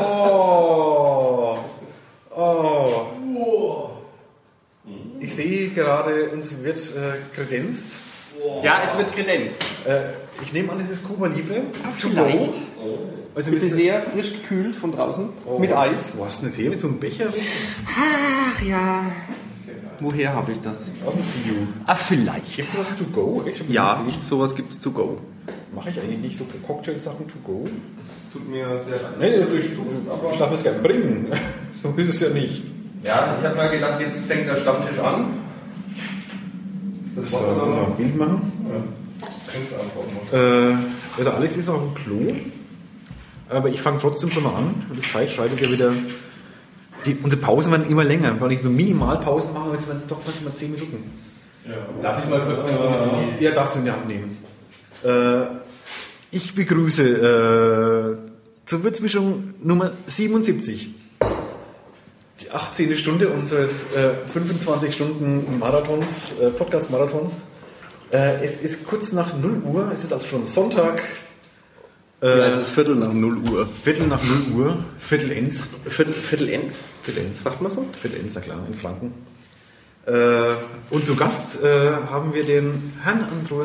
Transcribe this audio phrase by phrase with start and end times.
[0.00, 1.56] Oh.
[2.36, 3.90] Oh.
[5.20, 7.92] Ich sehe gerade, uns wird äh, kredenzt.
[8.64, 9.62] Ja, es wird kredenzt.
[9.86, 10.00] Äh,
[10.42, 11.62] ich nehme an, das ist Cuba Libre.
[12.00, 12.54] To vielleicht.
[12.54, 12.98] go.
[13.36, 15.28] Also Bitte sehr frisch gekühlt von draußen.
[15.46, 16.14] Oh, Mit Eis.
[16.16, 16.70] Wo hast du das her?
[16.70, 17.32] Mit so einem Becher?
[17.86, 19.04] Ach ja.
[20.00, 20.88] Woher habe ich das?
[21.06, 21.66] Aus dem CU.
[21.86, 22.56] Ah, vielleicht.
[22.56, 23.44] Gibt es sowas to go?
[23.46, 25.18] Ich Ja, sowas gibt es to go.
[25.74, 27.64] Mache ich eigentlich nicht so Cocktailsachen to go?
[28.32, 29.18] Tut mir sehr leid.
[29.18, 29.66] Nee, natürlich.
[30.32, 31.32] Ich darf es gerne bringen.
[31.82, 32.62] so ist es ja nicht.
[33.02, 35.34] Ja, ich habe mal gedacht, jetzt fängt der Stammtisch an.
[37.06, 37.88] Ist das So, also noch?
[37.88, 38.52] ein Bild machen.
[39.52, 40.28] Kannst du machen.
[40.32, 40.70] Äh,
[41.18, 42.32] ja, der Alex ist noch auf dem Klo.
[43.48, 44.74] Aber ich fange trotzdem schon mal an.
[44.96, 45.92] Die Zeit schreitet ja wieder.
[47.04, 50.20] Die, unsere Pausen werden immer länger, weil ich so Minimalpausen mache, jetzt werden es doch
[50.20, 51.10] fast mal 10 Minuten.
[52.00, 54.38] Darf ich mal kurz äh, Ja, darfst du in die Hand nehmen.
[55.04, 55.08] Äh,
[56.32, 60.90] ich begrüße äh, zur Würzmischung Nummer 77.
[62.40, 62.96] Die 18.
[62.96, 67.34] Stunde unseres äh, 25 Stunden Marathons, äh, Podcast-Marathons.
[68.10, 71.02] Äh, es ist kurz nach 0 Uhr, es ist also schon Sonntag.
[72.22, 73.68] Äh, Ja, es ist Viertel nach 0 Uhr.
[73.84, 75.68] Viertel nach 0 Uhr, Viertel Enz.
[75.86, 76.72] Viertel, Viertel End.
[77.02, 77.42] Viertel Enz.
[77.42, 77.84] Sagt man so?
[78.00, 79.12] Viertel Enz, na klar, in Flanken.
[80.04, 80.54] Äh,
[80.90, 83.20] und zu Gast äh, haben wir den Herrn.
[83.20, 83.56] Äh, Andro,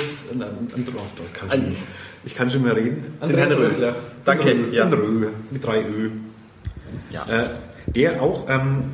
[0.97, 1.01] oh,
[1.33, 1.81] kann ich, An- nicht.
[2.25, 3.17] ich kann schon mehr reden.
[3.19, 3.59] Herrn Rösler.
[3.59, 3.95] Rösler.
[4.23, 4.85] Danke, Den ja.
[4.85, 6.11] den Rö, mit drei Ö.
[7.09, 7.23] Ja.
[7.23, 7.49] Äh,
[7.87, 8.93] der auch, ähm,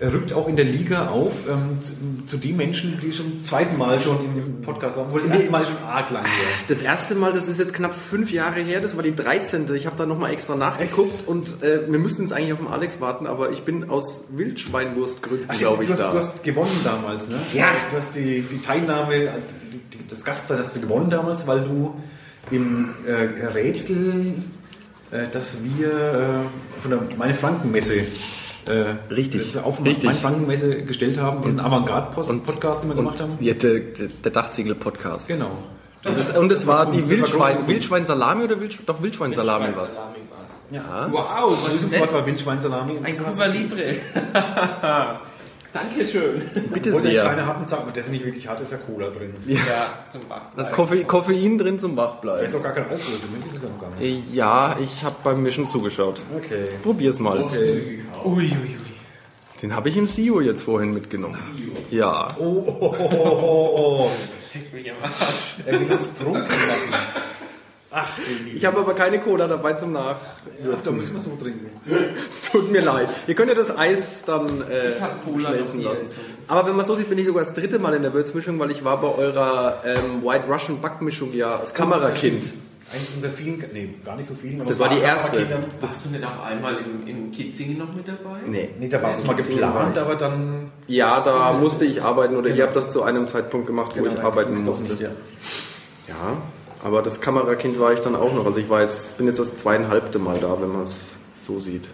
[0.00, 1.92] er rückt auch in der Liga auf ähm, zu,
[2.26, 5.30] zu den Menschen, die schon zum zweiten Mal schon in dem Podcast haben, obwohl das
[5.30, 6.48] erste Mal schon arg lang her.
[6.68, 9.66] Das erste Mal, das ist jetzt knapp fünf Jahre her, das war die 13.
[9.74, 13.00] Ich habe da nochmal extra nachgeguckt und äh, wir müssten jetzt eigentlich auf den Alex
[13.00, 16.12] warten, aber ich bin aus Wildschweinwurstgründen, glaube ich, du, hast, da.
[16.12, 17.36] du hast gewonnen damals, ne?
[17.52, 17.66] Ja.
[17.90, 19.28] Du hast die, die Teilnahme,
[19.92, 21.94] die, das Gastteil hast du gewonnen damals, weil du
[22.52, 24.34] im äh, Rätsel,
[25.10, 28.06] äh, das wir äh, von der Meine Frankenmesse
[28.68, 30.14] äh, Richtig, auf richtig.
[30.14, 33.36] Frankenmesse gestellt haben, diesen Avantgarde-Podcast, den wir gemacht haben.
[33.40, 35.28] Ja, der, der, Dachziegel-Podcast.
[35.28, 35.58] Genau.
[36.02, 39.98] Das ist, und es war die Wildschwein, Wildschweinsalami oder Wild, doch Wildschweinsalami war es.
[40.70, 41.08] Ja.
[41.10, 42.12] Wow, was ist das?
[42.12, 42.98] war Wildschweinsalami.
[43.02, 43.96] Ein Cuba Libre.
[45.72, 46.42] Dankeschön.
[46.72, 47.24] Bitte ich sehr.
[47.24, 49.34] keine harten Sachen, das ist nicht wirklich hart, ist ja Cola drin.
[49.46, 50.56] Ja, zum Wachbleiben.
[50.56, 52.54] Das Koffein, Koffein drin zum Da ist Wachbleiben.
[52.56, 54.34] auch gar kein Alkohol drin, das ist ja noch gar nicht.
[54.34, 56.22] Ja, ich habe beim Mischen zugeschaut.
[56.36, 56.68] Okay.
[56.82, 57.42] Probier's mal.
[57.42, 58.04] okay.
[58.24, 58.76] Uiuiui.
[59.62, 61.36] Den habe ich im SIO jetzt vorhin mitgenommen.
[61.90, 62.28] Ja.
[62.38, 64.10] Oh, oh, oh, oh, oh, oh.
[64.54, 65.56] Leck mich am Arsch.
[65.66, 67.22] Er will uns trunken machen.
[67.90, 68.06] Ach,
[68.54, 70.16] Ich habe aber keine Cola dabei zum Ach,
[70.62, 70.96] da Nachwürzen.
[70.98, 71.70] müssen wir so trinken.
[72.28, 73.08] Es tut mir leid.
[73.26, 76.06] Ihr könnt ja das Eis dann äh, Ich schmelzen lassen.
[76.48, 78.70] Aber wenn man so sieht, bin ich sogar das dritte Mal in der Würzmischung, weil
[78.72, 82.52] ich war bei eurer ähm, White Russian Backmischung ja als Kamerakind.
[82.90, 84.60] Eins unserer vielen, nee, gar nicht so vielen.
[84.62, 85.36] aber Das war die erste.
[85.36, 85.58] Kinder.
[85.80, 88.38] Warst du nicht auch einmal in, in Kitzingen noch mit dabei?
[88.46, 88.70] Nee.
[88.78, 90.00] Nee, da war es Nee, mal geplant, ich.
[90.02, 90.70] aber dann.
[90.86, 92.66] Ja, da musste ich arbeiten oder ihr Genau.
[92.66, 94.84] habt das zu einem Zeitpunkt gemacht, wo ich dann arbeiten musste.
[94.84, 95.10] nicht, ja.
[96.08, 96.14] Ja,
[96.82, 98.46] aber das Kamerakind war ich dann auch noch.
[98.46, 100.96] Also ich war jetzt, bin jetzt das zweieinhalbte Mal da, wenn man es
[101.40, 101.88] so sieht.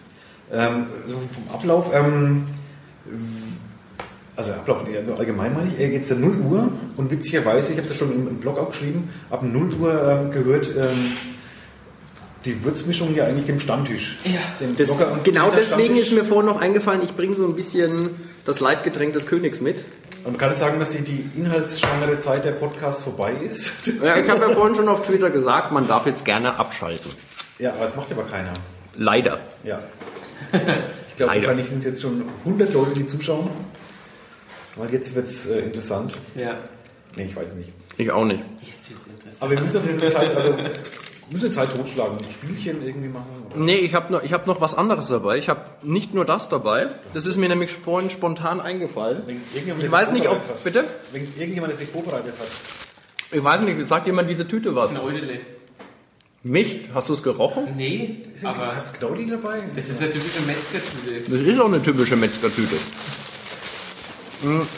[0.52, 2.44] Ähm, so vom Ablauf, ähm,
[4.36, 7.92] also Ablauf, also allgemein meine ich, äh, jetzt 0 Uhr und witzigerweise, ich habe es
[7.92, 11.12] ja schon im, im Blog auch geschrieben, ab 0 Uhr ähm, gehört ähm,
[12.44, 14.18] die Würzmischung ja eigentlich dem Stammtisch.
[14.24, 14.40] Ja.
[14.60, 14.90] Dem Das,
[15.24, 16.12] genau deswegen ist Stammtisch.
[16.12, 18.10] mir vorhin noch eingefallen, ich bringe so ein bisschen
[18.44, 19.84] das Leitgetränk des Königs mit.
[20.24, 23.86] Und man kann sagen, dass die, die inhaltsschwangere Zeit der Podcast vorbei ist.
[24.02, 27.10] Ja, ich habe ja vorhin schon auf Twitter gesagt, man darf jetzt gerne abschalten.
[27.58, 28.52] ja, aber das macht aber keiner.
[28.96, 29.40] Leider.
[29.62, 29.80] Ja.
[31.14, 33.48] Ich glaube, wahrscheinlich sind es jetzt schon 100 Leute, die zuschauen.
[34.74, 36.18] Weil jetzt wird es äh, interessant.
[36.34, 36.56] Ja.
[37.14, 37.72] Nee, ich weiß nicht.
[37.96, 38.42] Ich auch nicht.
[38.60, 39.36] Jetzt wird's interessant.
[39.42, 40.56] Aber wir müssen auf jeden Fall Zeit, also,
[41.30, 42.16] müssen Zeit totschlagen.
[42.18, 43.26] Ein Spielchen irgendwie machen.
[43.50, 43.58] Oder?
[43.60, 45.38] Nee, ich habe noch, ich hab noch was anderes dabei.
[45.38, 46.88] Ich habe nicht nur das dabei.
[47.12, 49.22] Das ist mir nämlich vorhin spontan eingefallen.
[49.26, 50.36] Wenn es irgendjemand Ich weiß nicht, ob...
[50.36, 50.64] hat.
[50.64, 50.84] Bitte?
[51.12, 52.48] Wenn es irgendjemand das sich vorbereitet hat.
[53.32, 54.92] Ich weiß nicht, sagt jemand diese Tüte was?
[54.94, 55.40] Neudele.
[56.42, 56.90] Mich?
[56.92, 57.74] Hast du es gerochen?
[57.74, 59.62] Nee, Ist aber hast du Knaudi dabei?
[59.74, 61.30] das ist eine typische Metzgertüte.
[61.30, 62.76] Das ist auch eine typische Metzgertüte.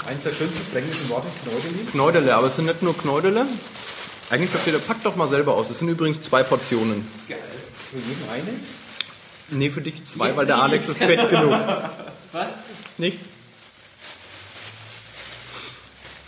[0.08, 1.86] Eins der schönsten fränkischen Worte, Knaudeli.
[1.90, 3.46] Knäudele, aber es sind nicht nur Knäudele.
[4.30, 5.70] Eigentlich versteht er, pack doch mal selber aus.
[5.70, 7.06] Es sind übrigens zwei Portionen.
[7.28, 7.38] Geil.
[7.90, 8.58] Für jeden eine.
[9.50, 11.52] Nee, für dich zwei, weil der Alex ist fett genug.
[12.32, 12.46] Was?
[12.98, 13.26] Nichts?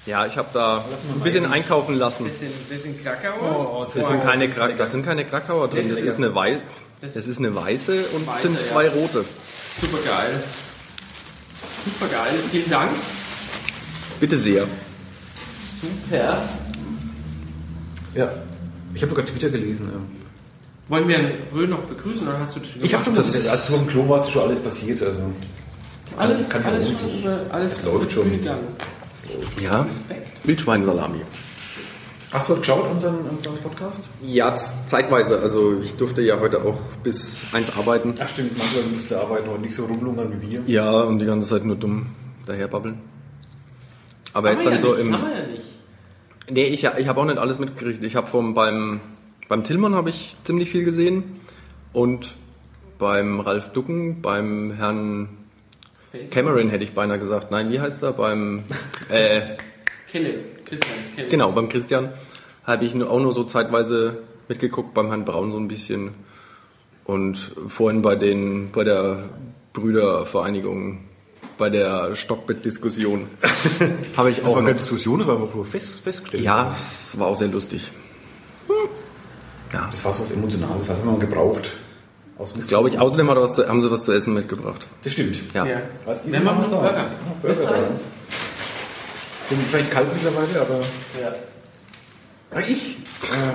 [0.06, 0.78] Ja, ich habe da
[1.12, 1.54] ein bisschen rein.
[1.54, 2.24] einkaufen lassen.
[2.24, 3.76] Bisschen, bisschen Krakauer.
[3.80, 6.60] Oh, Das sind keine, Kra das sind keine Krakauer drin, das ist eine, Wei
[7.00, 8.90] das ist eine weiße und Weiße, sind zwei ja.
[8.90, 9.24] rote.
[9.80, 10.42] Super geil.
[11.84, 12.34] Super geil.
[12.50, 12.90] Vielen Dank.
[14.18, 14.66] Bitte sehr.
[15.80, 16.42] Super.
[18.18, 18.30] Ja.
[18.94, 19.88] Ich habe sogar Twitter gelesen.
[19.94, 20.02] ähm.
[20.88, 23.48] Wollen wir einen Röhl noch begrüßen oder hast du das schon Ich habe schon das,
[23.48, 25.02] als du im Klo warst, ist schon alles passiert.
[25.02, 25.20] Also
[26.16, 27.24] alles, kann ich alles, schon, nicht.
[27.24, 28.30] über- alles Es läuft schon.
[28.30, 28.66] gegangen.
[29.62, 30.46] Ja, Respekt.
[30.46, 31.18] Wildschweinsalami.
[32.30, 34.00] hast du heute geschaut unseren, unseren Podcast?
[34.22, 34.54] Ja,
[34.86, 35.38] zeitweise.
[35.40, 38.14] Also ich durfte ja heute auch bis eins arbeiten.
[38.18, 40.62] Ach stimmt, manchmal musste arbeiten und nicht so rumlungern wie wir.
[40.66, 42.06] Ja, und die ganze Zeit nur dumm
[42.46, 42.98] daherbabbeln.
[44.32, 45.12] Aber Haben jetzt wir dann ja so nicht, im...
[45.12, 45.64] Haben wir ja nicht.
[46.50, 48.02] Nee, ich, ich habe auch nicht alles mitgekriegt.
[48.02, 49.00] Ich habe vom beim
[49.48, 51.40] beim Tillmann habe ich ziemlich viel gesehen
[51.92, 52.36] und
[52.98, 55.28] beim Ralf Ducken, beim Herrn
[56.30, 57.50] Cameron hätte ich beinahe gesagt.
[57.50, 58.12] Nein, wie heißt er?
[58.12, 58.64] Beim
[59.08, 59.56] äh,
[60.10, 60.34] Kelle,
[60.64, 61.28] Christian, Kelle.
[61.28, 62.10] genau beim Christian
[62.64, 64.18] habe ich nur, auch nur so zeitweise
[64.48, 64.92] mitgeguckt.
[64.92, 66.10] Beim Herrn Braun so ein bisschen
[67.04, 69.30] und vorhin bei den bei der
[69.72, 71.07] Brüdervereinigung
[71.56, 73.26] bei der Stockbett-Diskussion
[74.16, 76.42] habe ich Das auch war noch, keine Diskussion, das war einfach nur fest, festgestellt.
[76.44, 77.90] ja, es war auch sehr lustig.
[79.72, 81.70] Ja, Das war so was Emotionales, das hat man gebraucht.
[82.38, 82.98] Das glaube ich.
[83.00, 84.86] Außerdem hat er was zu, haben sie was zu essen mitgebracht.
[85.02, 85.36] Das stimmt.
[85.54, 85.66] Ja.
[85.66, 85.82] Ja.
[86.04, 86.76] Was ist Wenn man noch was da?
[86.76, 87.10] Burger.
[87.42, 87.76] Burger da.
[89.48, 90.80] Sind vielleicht kalt mittlerweile, aber.
[91.20, 92.60] Ja.
[92.60, 92.98] Ich?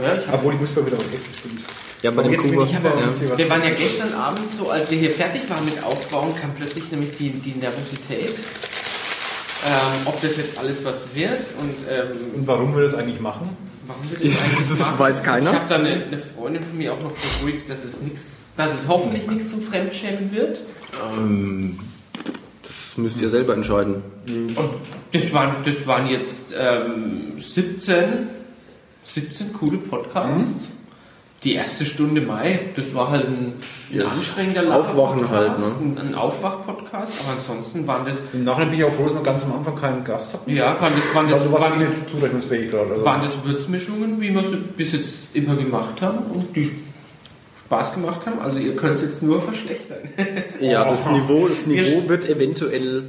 [0.03, 1.61] Ja, ich Obwohl, ich muss mal wieder was essen, stimmt.
[2.03, 2.63] Ja, bei dem Kuba.
[2.63, 3.37] ich aber ja.
[3.37, 6.91] wir waren ja gestern Abend so, als wir hier fertig waren mit Aufbauen, kam plötzlich
[6.91, 8.35] nämlich die, die Nervosität.
[9.65, 13.49] Ähm, ob das jetzt alles was wird und ähm, Und warum wir das eigentlich machen?
[13.87, 14.99] warum wir das eigentlich Das machen.
[14.99, 15.51] weiß keiner.
[15.51, 18.77] Ich habe dann eine, eine Freundin von mir auch noch beruhigt, dass es nichts, dass
[18.77, 20.59] es hoffentlich nichts zum Fremdschämen wird.
[21.17, 21.79] Ähm,
[22.61, 24.03] das müsst ihr selber entscheiden.
[24.27, 24.57] Und
[25.13, 28.27] das waren, das waren jetzt ähm, 17,
[29.05, 30.67] 17 coole Podcasts.
[31.43, 33.53] Die erste Stunde Mai, das war halt ein,
[33.91, 35.65] ein anstrengender Aufwachen halt, ne?
[35.81, 39.23] ein, ein Aufwach-Podcast, aber ansonsten waren das, Im Nachhinein bin ich auch froh, dass wir
[39.23, 40.49] ganz am Anfang keinen Gast hatten.
[40.55, 42.91] ja, waren das, waren das, warst waren, nicht zurechnungsfähig gerade.
[42.93, 43.05] Also.
[43.05, 46.71] waren das Würzmischungen, wie wir sie bis jetzt immer gemacht haben und die
[47.65, 48.39] Spaß gemacht haben.
[48.39, 49.97] Also ihr könnt es jetzt nur verschlechtern.
[50.61, 53.03] Ja, das Niveau, das Wir- Niveau wird eventuell.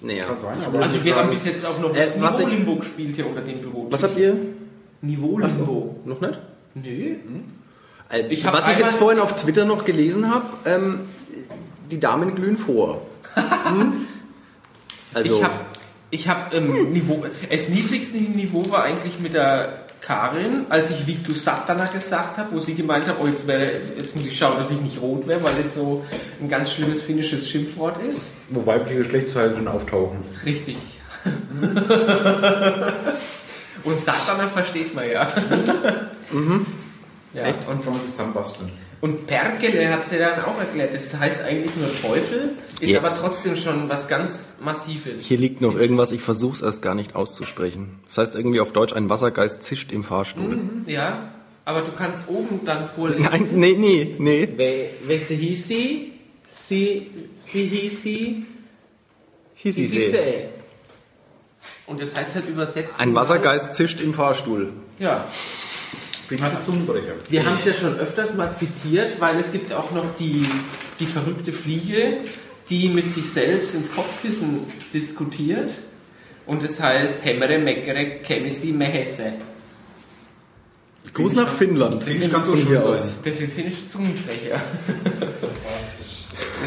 [0.00, 3.26] Kann sein, Also wir haben bis jetzt auf noch Äh, was ich- Niveau-Limbo gespielt hier
[3.26, 3.88] unter dem Büro.
[3.90, 4.36] Was habt ihr?
[5.02, 5.96] Niveau-Limbo.
[6.06, 6.38] Noch nicht?
[6.74, 7.16] Nee.
[8.10, 11.00] Äh, Ich hab Was ich jetzt vorhin auf Twitter noch gelesen habe, ähm,
[11.90, 13.02] die Damen glühen vor.
[13.34, 14.06] Hm?
[15.14, 15.54] Also, Ich habe
[16.10, 21.34] ich hab, ähm, Niveau, das niedrigste Niveau war eigentlich mit der Karin, als ich Victor
[21.34, 24.70] Satana gesagt habe, wo sie gemeint hat, oh jetzt, wäre, jetzt muss ich schauen, dass
[24.70, 26.04] ich nicht rot wäre, weil es so
[26.40, 28.32] ein ganz schlimmes finnisches Schimpfwort ist.
[28.50, 30.18] Wo weibliche Geschlechtsteile drin auftauchen.
[30.44, 30.76] Richtig.
[33.84, 35.28] Und Satana versteht man ja.
[37.34, 37.42] ja.
[37.44, 37.60] Echt?
[37.68, 38.70] Und kann man sich zusammenbasteln.
[39.00, 40.94] Und Perkele hat sie dann auch erklärt.
[40.94, 43.00] Das heißt eigentlich nur Teufel, ist Ja.
[43.00, 45.22] aber trotzdem schon was ganz Massives.
[45.26, 47.98] hier liegt noch irgendwas, ich versuche es erst gar nicht auszusprechen.
[48.06, 50.58] Das heißt irgendwie auf Deutsch, ein Wassergeist zischt im Fahrstuhl.
[50.86, 51.18] Ja,
[51.66, 53.22] aber du kannst oben dann vorlesen.
[53.30, 54.48] Nein, nee, nee, nee.
[54.56, 56.12] Wer, welche hieß sie?
[56.66, 57.10] Sie,
[57.46, 58.46] sie hieß sie?
[59.56, 60.16] Hieß Sie sie hieß sie.
[60.16, 60.44] sie.
[61.86, 62.94] Und das heißt halt übersetzt.
[62.98, 64.72] Ein Wassergeist zischt im Fahrstuhl.
[64.98, 65.24] Ja.
[66.28, 70.48] Wir haben es ja schon öfters mal zitiert, weil es gibt auch noch die,
[70.98, 72.20] die verrückte Fliege,
[72.70, 74.60] die mit sich selbst ins Kopfkissen
[74.94, 75.70] diskutiert.
[76.46, 79.32] Und das heißt, Hemmere, Meckere, Chemisi, Mehesse.
[81.12, 82.02] Gruß nach Finnland.
[82.04, 82.94] So Von schön hier sein.
[82.94, 83.14] aus.
[83.22, 84.60] Das sind finnische Zungenbrecher.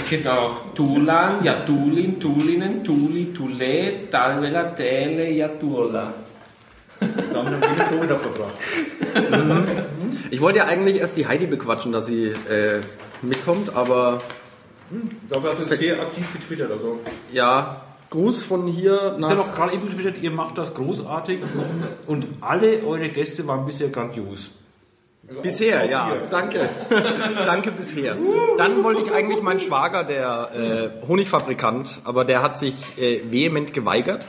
[0.03, 6.13] Es gibt auch Tulan, ja Tulin, Tulinen, Tuli, Tule, Talvela, Tele, ja Turla.
[6.99, 7.05] Da
[7.43, 8.53] haben wir viele Florida verbracht.
[10.31, 12.81] Ich wollte ja eigentlich erst die Heidi bequatschen, dass sie äh,
[13.21, 14.21] mitkommt, aber
[15.29, 16.71] Dafür hat er sehr aktiv getwittert.
[16.71, 16.99] Also.
[17.33, 19.37] ja, Gruß von hier Ich habe nach.
[19.39, 21.41] auch gerade eben getwittert, ihr macht das großartig
[22.07, 24.51] und alle eure Gäste waren bisher grandios.
[25.41, 26.69] Bisher, ja, danke.
[27.45, 28.15] danke bisher.
[28.57, 30.51] Dann wollte ich eigentlich meinen Schwager, der
[31.03, 34.27] äh, Honigfabrikant, aber der hat sich äh, vehement geweigert.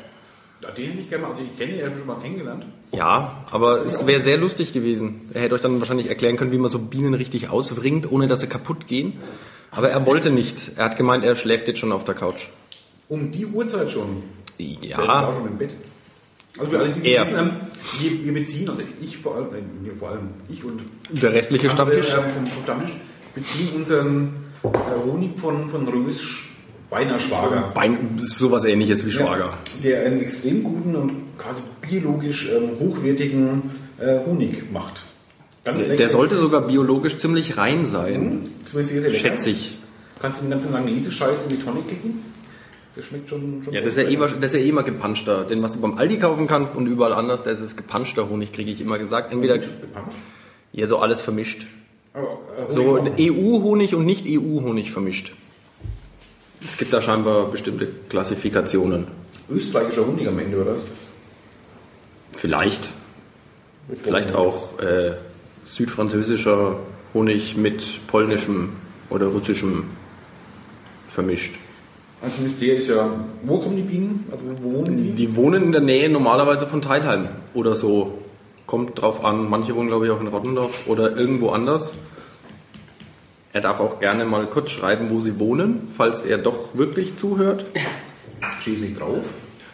[0.60, 2.66] Ja, den hätte ich gerne mal, also ich kenne ihn, ich habe schon mal kennengelernt.
[2.90, 5.30] Ja, aber es wäre sehr lustig gewesen.
[5.34, 8.40] Er hätte euch dann wahrscheinlich erklären können, wie man so Bienen richtig auswringt, ohne dass
[8.40, 9.20] sie kaputt gehen.
[9.70, 10.72] Aber er wollte nicht.
[10.74, 12.48] Er hat gemeint, er schläft jetzt schon auf der Couch.
[13.08, 14.24] Um die Uhrzeit schon.
[14.58, 15.74] Der ist auch Ja, schon im Bett.
[16.58, 17.50] Also für alle, die es wissen, ähm,
[18.00, 21.70] wir, wir beziehen, also ich vor allem, äh, nee, vor allem ich und der restliche
[21.70, 22.10] Stammtisch.
[22.10, 22.96] ähm, vom, vom Stammtisch
[23.34, 24.68] beziehen unseren äh,
[25.06, 26.22] Honig von, von Rös
[26.90, 27.70] Beiner Schwager.
[27.74, 29.52] Bein, sowas ähnliches wie Schwager.
[29.84, 35.02] Der einen extrem guten und quasi biologisch ähm, hochwertigen äh, Honig macht.
[35.64, 35.96] Ganz lecker.
[35.96, 38.48] Der sollte sogar biologisch ziemlich rein sein.
[38.64, 39.22] Zumindest sehr, sehr lecker.
[39.22, 39.76] Schätze ich.
[40.20, 42.22] Kannst du den ganzen langen Lesescheiß in die Tonne kicken?
[42.94, 43.62] Das schmeckt schon.
[43.64, 45.44] schon Ja, das ist ja, eh, das ist ja eh immer gepanschter.
[45.44, 48.70] Den, was du beim Aldi kaufen kannst und überall anders, das ist gepanschter Honig, kriege
[48.70, 49.32] ich immer gesagt.
[49.32, 50.18] Entweder Gepanscht.
[50.72, 51.66] ja, so alles vermischt.
[52.68, 55.32] So EU-Honig und nicht EU-Honig vermischt.
[56.64, 59.06] Es gibt da scheinbar bestimmte Klassifikationen.
[59.48, 60.74] Österreichischer Honig am Ende, oder?
[60.74, 60.84] was?
[62.32, 62.88] Vielleicht.
[64.02, 65.12] Vielleicht auch äh,
[65.64, 66.78] südfranzösischer
[67.14, 68.70] Honig mit polnischem
[69.08, 69.84] oder russischem
[71.08, 71.54] vermischt.
[72.20, 73.08] Also der ist ja.
[73.44, 74.26] Wo kommen die Bienen?
[74.30, 75.10] Also wo wohnen die?
[75.12, 78.18] Die wohnen in der Nähe normalerweise von Teilheim oder so.
[78.66, 79.48] Kommt drauf an.
[79.48, 81.94] Manche wohnen, glaube ich, auch in Rottendorf oder irgendwo anders.
[83.52, 87.64] Er darf auch gerne mal kurz schreiben, wo sie wohnen, falls er doch wirklich zuhört.
[88.60, 89.24] Steht nicht drauf.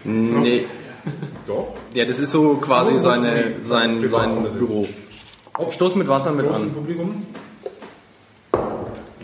[0.04, 0.64] Nee.
[1.46, 1.74] Doch.
[1.92, 4.46] Ja, das ist so quasi Oh, seine, sein, sein.
[4.58, 4.86] Büro.
[5.70, 6.70] Stoß mit Wasser mit Prost an.
[6.72, 7.22] Publikum.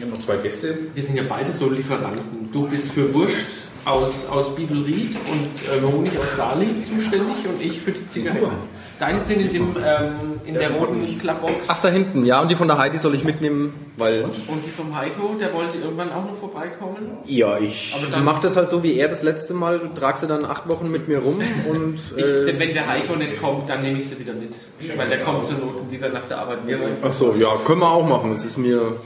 [0.00, 0.78] Wir haben noch zwei Gäste.
[0.94, 2.50] Wir sind ja beide so Lieferanten.
[2.50, 3.36] Du bist für Wurst
[3.84, 8.44] aus, aus Bibelried und äh, Honig aus Dali zuständig und ich für die Zigaretten.
[8.46, 8.52] Cool.
[8.98, 10.12] Deine sind in, dem, ähm,
[10.46, 11.52] in der roten Klappbox.
[11.68, 14.22] Ach, da hinten, ja, und die von der Heidi soll ich mitnehmen, weil.
[14.24, 16.96] Und die vom Heiko, der wollte irgendwann auch noch vorbeikommen.
[17.26, 20.26] Ja, ich Aber dann- mach das halt so wie er das letzte Mal, trag sie
[20.26, 21.96] dann acht Wochen mit mir rum und.
[22.16, 24.54] Ich, Äh, wenn der Heiko nicht kommt, dann nehme ich sie wieder mit.
[24.96, 26.78] Weil der kommt zur Not und wieder nach der Arbeit mit.
[27.02, 28.96] ach so, ja, können wir auch machen, es ist mir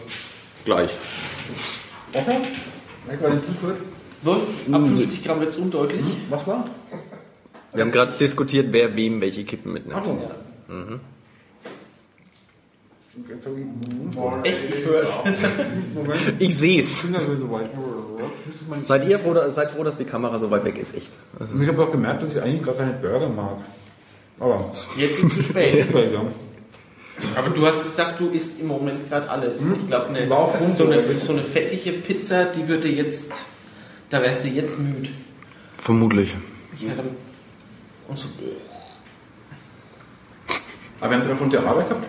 [0.65, 0.91] gleich.
[2.13, 2.37] Okay.
[3.07, 3.77] Merkt man den T-Shirt?
[4.23, 4.43] Wird?
[4.73, 6.07] Ab 50 Gramm wird es undeutlich.
[6.31, 6.65] Was war?
[7.75, 9.99] Wir haben gerade diskutiert, wer wem welche Kippen mitnimmt.
[9.99, 10.19] Achso.
[14.43, 15.11] Echt, ich höre es.
[16.39, 17.71] Ich so weit.
[18.83, 21.13] Seid ihr froh, seid froh, dass die Kamera so weit weg ist, echt.
[21.39, 23.59] Also, ich habe auch gemerkt, dass ich eigentlich gar keine Burger mag.
[24.41, 25.87] Aber Jetzt ist es zu spät.
[27.37, 29.61] Aber du hast gesagt, du isst im Moment gerade alles.
[29.61, 30.13] Ich glaube
[30.59, 31.27] gut so, eine, so.
[31.27, 33.33] so eine fettige Pizza, die würde jetzt,
[34.11, 35.11] da wärst du jetzt müde.
[35.79, 36.35] vermutlich.
[36.77, 37.03] Ich hätte,
[38.09, 38.27] und so,
[41.01, 42.07] Aber wir haben es davon der Arbeit gehabt.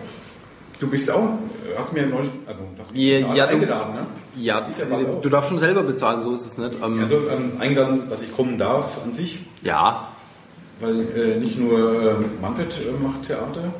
[0.80, 1.38] Du bist auch,
[1.76, 4.06] hast mir neulich, also hast mich Ja, ja, du- eingeladen, ne?
[4.36, 4.84] Ja, ja
[5.22, 6.74] du darfst schon selber bezahlen, so ist es nicht.
[6.84, 10.08] Ähm, Also ähm, eingeladen, dass ich kommen darf an sich, ja,
[10.80, 13.72] weil äh, nicht nur ähm, Manfred äh, macht Theater,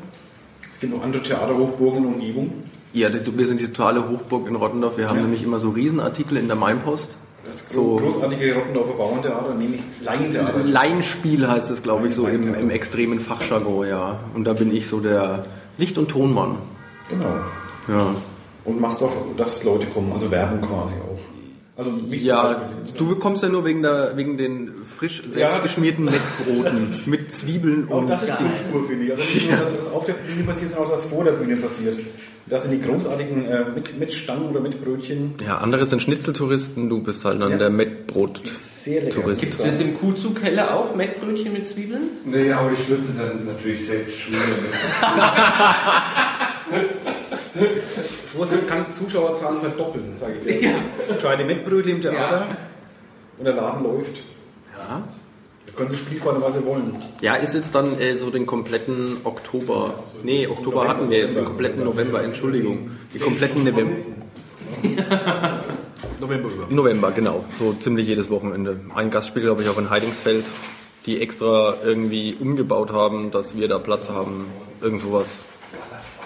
[0.83, 2.51] noch andere Theaterhochburgen in der Umgebung.
[2.93, 4.97] ja, wir sind die totale Hochburg in Rottendorf.
[4.97, 5.23] Wir haben Ja.
[5.23, 7.17] nämlich immer so Riesenartikel in der Mainpost.
[7.45, 10.63] Das So- großartige Rottendorfer Bauerntheater, nämlich Laientheater.
[10.65, 14.19] Laienspiel heißt es, glaube ich, so im, im extremen Fachjargon, ja.
[14.33, 15.45] Und da bin ich so der
[15.77, 16.57] Licht- und Tonmann.
[17.09, 17.35] Genau.
[17.87, 18.15] Ja.
[18.65, 21.16] Und machst doch, dass Leute kommen, also Werbung quasi auch.
[21.77, 22.97] Also mich zum Ja, Beispiel.
[22.97, 27.11] du bekommst ja nur wegen, der, wegen den frisch Ja, selbst das geschmierten ist- Mettbroten
[27.11, 29.11] mit Zwiebeln Auch und das ist Kultur, finde ich.
[29.11, 31.55] Also nicht nur, dass das auf der Bühne passiert, sondern auch, dass vor der Bühne
[31.57, 31.99] passiert.
[32.49, 35.35] Das sind die großartigen äh, mit, mit Stangen oder mit Brötchen.
[35.45, 37.57] Ja, andere sind Schnitzeltouristen, du bist halt dann Ja.
[37.57, 38.41] der Mettbrot.
[38.47, 39.19] Sehr lecker.
[39.21, 39.41] Tourist.
[39.41, 40.95] Gibt es das im Kuhzugkeller auch?
[40.95, 42.03] Mettbrötchen mit Zwiebeln?
[42.25, 44.43] Nee, aber ich würde sie dann natürlich selbst schmieren.
[48.37, 50.69] Sowas kann Zuschauerzahlen verdoppeln, sage ich dir.
[50.69, 51.15] Ja.
[51.17, 52.57] Kleine Mettbrötchen im Theater Ja.
[53.39, 54.17] und der Laden läuft.
[54.77, 55.03] Ja.
[55.65, 56.95] Da können sie Spielfreunde, was sie wollen.
[57.21, 59.95] Ja, ist jetzt dann äh, so den kompletten Oktober.
[60.23, 62.91] Nee, Oktober November, hatten wir jetzt, den kompletten November, Entschuldigung.
[63.13, 63.95] Die kompletten November.
[66.19, 66.65] November über.
[66.69, 67.43] November, genau.
[67.57, 68.79] So ziemlich jedes Wochenende.
[68.93, 70.45] Ein Gastspiel, glaube ich, auch in Heidingsfeld,
[71.05, 74.45] die extra irgendwie umgebaut haben, dass wir da Platz haben.
[74.81, 75.39] Irgend sowas.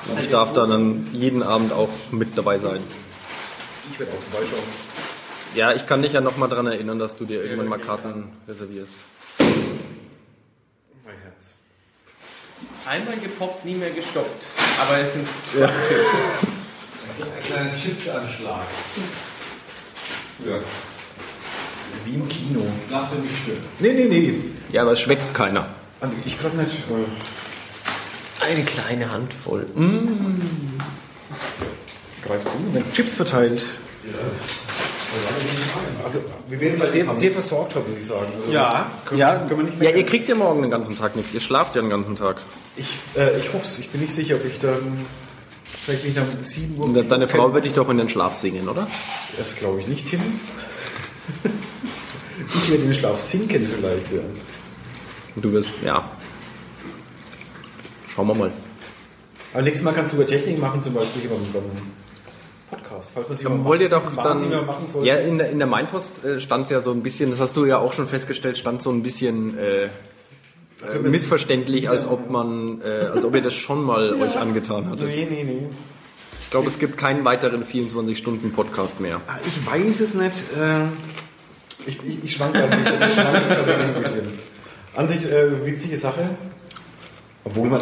[0.10, 2.82] Und ich darf da dann jeden Abend auch mit dabei sein.
[3.92, 4.64] Ich werde auch vorbeischauen.
[5.56, 8.94] Ja, ich kann dich ja nochmal daran erinnern, dass du dir irgendwann mal Karten reservierst.
[9.40, 11.56] Mein Herz.
[12.86, 14.44] Einmal gepoppt, nie mehr gestoppt.
[14.82, 15.28] Aber es sind
[17.20, 18.66] Ein kleiner Chipsanschlag.
[20.48, 20.60] Ja.
[22.06, 22.66] Wie im Kino.
[22.90, 23.60] Lass mich nicht stören.
[23.80, 24.40] Nee, nee, nee.
[24.72, 25.68] Ja, aber es schwätzt keiner.
[26.00, 26.72] Also Ich gerade nicht.
[26.72, 27.06] Äh,
[28.50, 29.66] eine kleine Handvoll.
[32.24, 32.58] greift zu.
[32.74, 33.64] Wenn Chips verteilt.
[36.06, 38.32] Also, wir werden mal sehr, sehr versorgt haben, würde ich sagen.
[38.40, 38.90] Also, Ja.
[39.06, 39.98] Können, Ja, können wir nicht ja, mehr.
[39.98, 41.34] ihr kriegt ja morgen den ganzen Tag nichts.
[41.34, 42.38] Ihr schlaft ja den ganzen Tag.
[42.78, 43.80] Ich, äh, ich hoffe es.
[43.80, 45.06] Ich bin nicht sicher, ob ich dann.
[45.84, 46.86] Vielleicht nicht um 7 Uhr.
[46.86, 48.88] Und Deine Frau wird dich doch in den Schlaf singen, oder?
[49.38, 50.22] Das glaube ich nicht, Tim.
[52.54, 54.22] ich werde in den Schlaf sinken, vielleicht, ja.
[55.36, 56.12] Und du wirst, ja.
[58.16, 58.52] Schauen wir mal.
[59.54, 61.64] Aber nächstes Mal kannst du über Technik machen, zum Beispiel beim, beim
[62.70, 63.12] Podcast.
[63.14, 64.40] Falls man sich mal Wollt ihr doch dann.
[65.04, 67.56] Ja, in der, in der Mainpost äh, stand es ja so ein bisschen, das hast
[67.58, 69.90] du ja auch schon festgestellt, stand so ein bisschen äh, äh,
[71.04, 75.08] missverständlich, als ob man, äh, als ob ihr das schon mal euch angetan hattet.
[75.08, 75.68] Nee, nee, nee.
[76.40, 79.22] Ich glaube, es gibt keinen weiteren 24-Stunden-Podcast mehr.
[79.28, 80.46] Ah, Ich weiß es nicht.
[80.58, 80.86] Äh,
[81.88, 83.02] ich, ich, ich schwanke ein bisschen.
[83.02, 84.28] Ich schwanke ein bisschen.
[84.94, 86.30] An sich äh, witzige Sache.
[87.44, 87.82] Obwohl man.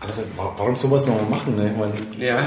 [0.00, 1.56] Also, wa- warum sowas noch mal machen?
[1.56, 1.70] Ne?
[1.72, 1.92] Ich meine,
[2.28, 2.42] Ja,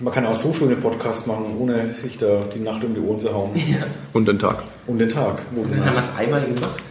[0.00, 3.20] man kann auch so schöne Podcasts machen, ohne sich da die Nacht um die Ohren
[3.20, 3.50] zu hauen.
[4.12, 4.62] Und den Tag.
[4.86, 5.38] Und den Tag.
[5.54, 6.82] und dann haben wir es einmal gemacht.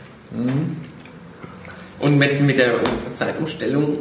[1.99, 2.79] Und mit, mit der
[3.13, 3.99] Zeitumstellung,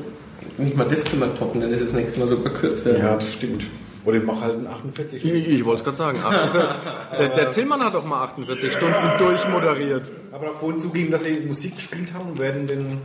[0.58, 2.98] nicht mal das können wir toppen, dann ist es nächstes Mal sogar kürzer.
[2.98, 3.64] Ja, das stimmt.
[4.04, 6.18] Oder ich mach halt einen 48 Ich, ich wollte es gerade sagen.
[6.22, 6.70] 48.
[7.18, 10.10] Der, der Tillmann hat doch mal 48 Stunden durchmoderiert.
[10.32, 12.98] Aber auch vorhin zugeben, dass sie Musik gespielt haben und werden den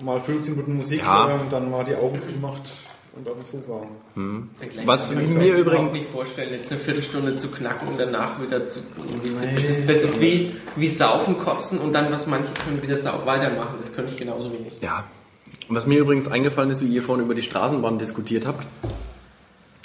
[0.00, 1.28] mal 15 Minuten Musik Ja.
[1.28, 2.62] hören und dann mal die Augen zugemacht
[3.16, 3.86] und auf dem Sofa.
[4.86, 8.66] Was kann ich mir übrigens- nicht vorstellen, jetzt eine Viertelstunde zu knacken und danach wieder
[8.66, 8.80] zu.
[9.54, 12.96] Das ist, das ist wie, wie Saufen, Kotzen und dann, was manche können, wieder
[13.26, 13.74] weitermachen.
[13.78, 14.80] Das könnte ich genauso wenig.
[14.80, 15.04] Ja.
[15.68, 18.64] Was mir übrigens eingefallen ist, wie ihr vorhin über die Straßenbahn diskutiert habt.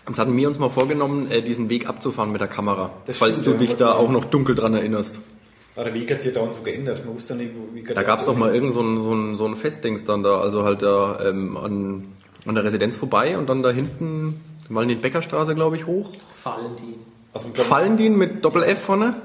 [0.06, 2.90] Uns hatten wir uns mal vorgenommen, äh, diesen Weg abzufahren mit der Kamera.
[3.06, 3.58] Das falls stimmt, du ja.
[3.58, 5.20] dich da auch noch dunkel dran erinnerst.
[5.80, 7.06] Aber der Weg hat sich ja dauernd so geändert.
[7.06, 9.36] Man wusste nicht, wo- wie Da gab es doch mal irgend so ein, so ein,
[9.38, 12.06] so ein Festdings dann da, also halt da ähm, an,
[12.46, 16.12] an der Residenz vorbei und dann da hinten, Valentin-Becker-Straße, glaube ich, hoch.
[16.36, 16.96] Fallen die.
[17.34, 19.16] Also, ich glaube, Fallen mit Doppel-F vorne?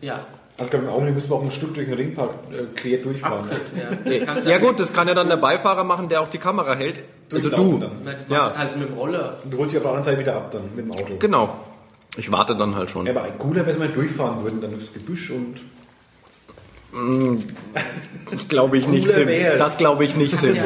[0.00, 0.14] Ja.
[0.16, 2.98] also, ich glaube, im Augenblick müssen wir auch ein Stück durch den Ringpark äh, quer
[2.98, 3.48] durchfahren.
[3.50, 4.18] ja.
[4.24, 6.38] Kannst du Ja halt- gut, das kann ja dann der Beifahrer machen, der auch die
[6.38, 7.00] Kamera hält.
[7.32, 7.78] Also du.
[7.78, 7.90] dann.
[8.04, 8.38] Na, du Ja.
[8.40, 9.38] machst es halt mit dem Roller.
[9.50, 11.14] Du holst dich auf der anderen Seite wieder ab dann mit dem Auto.
[11.18, 11.56] Genau.
[12.18, 13.06] Ich warte dann halt schon.
[13.06, 15.54] Ja, aber ein cooler wäre, wenn wir durchfahren würden, dann das Gebüsch und.
[18.30, 19.28] Das glaube ich nicht, Tim.
[19.58, 20.56] Das glaube ich nicht, Tim.
[20.56, 20.64] Ja.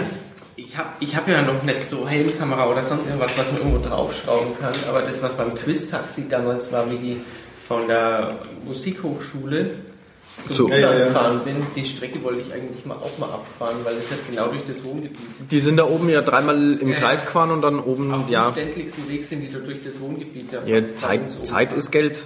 [0.57, 3.89] Ich habe ich hab ja noch nicht so Helmkamera oder sonst irgendwas, was man irgendwo
[3.89, 4.73] draufschrauben kann.
[4.89, 7.17] Aber das, was beim Quiz-Taxi damals war, wie die
[7.69, 9.73] von der Musikhochschule
[10.53, 14.19] zum Ja, gefahren bin, die Strecke wollte ich eigentlich mal auch mal abfahren, weil das
[14.19, 15.17] ist genau durch das Wohngebiet.
[15.51, 16.97] Die sind da oben ja dreimal im Ja.
[16.99, 18.49] Kreis gefahren und dann oben, Auf dem ja.
[18.49, 20.53] umständlichsten Weg sind die da durch das Wohngebiet.
[20.53, 21.21] Da ja Zeit.
[21.45, 22.25] Zeit ist Geld.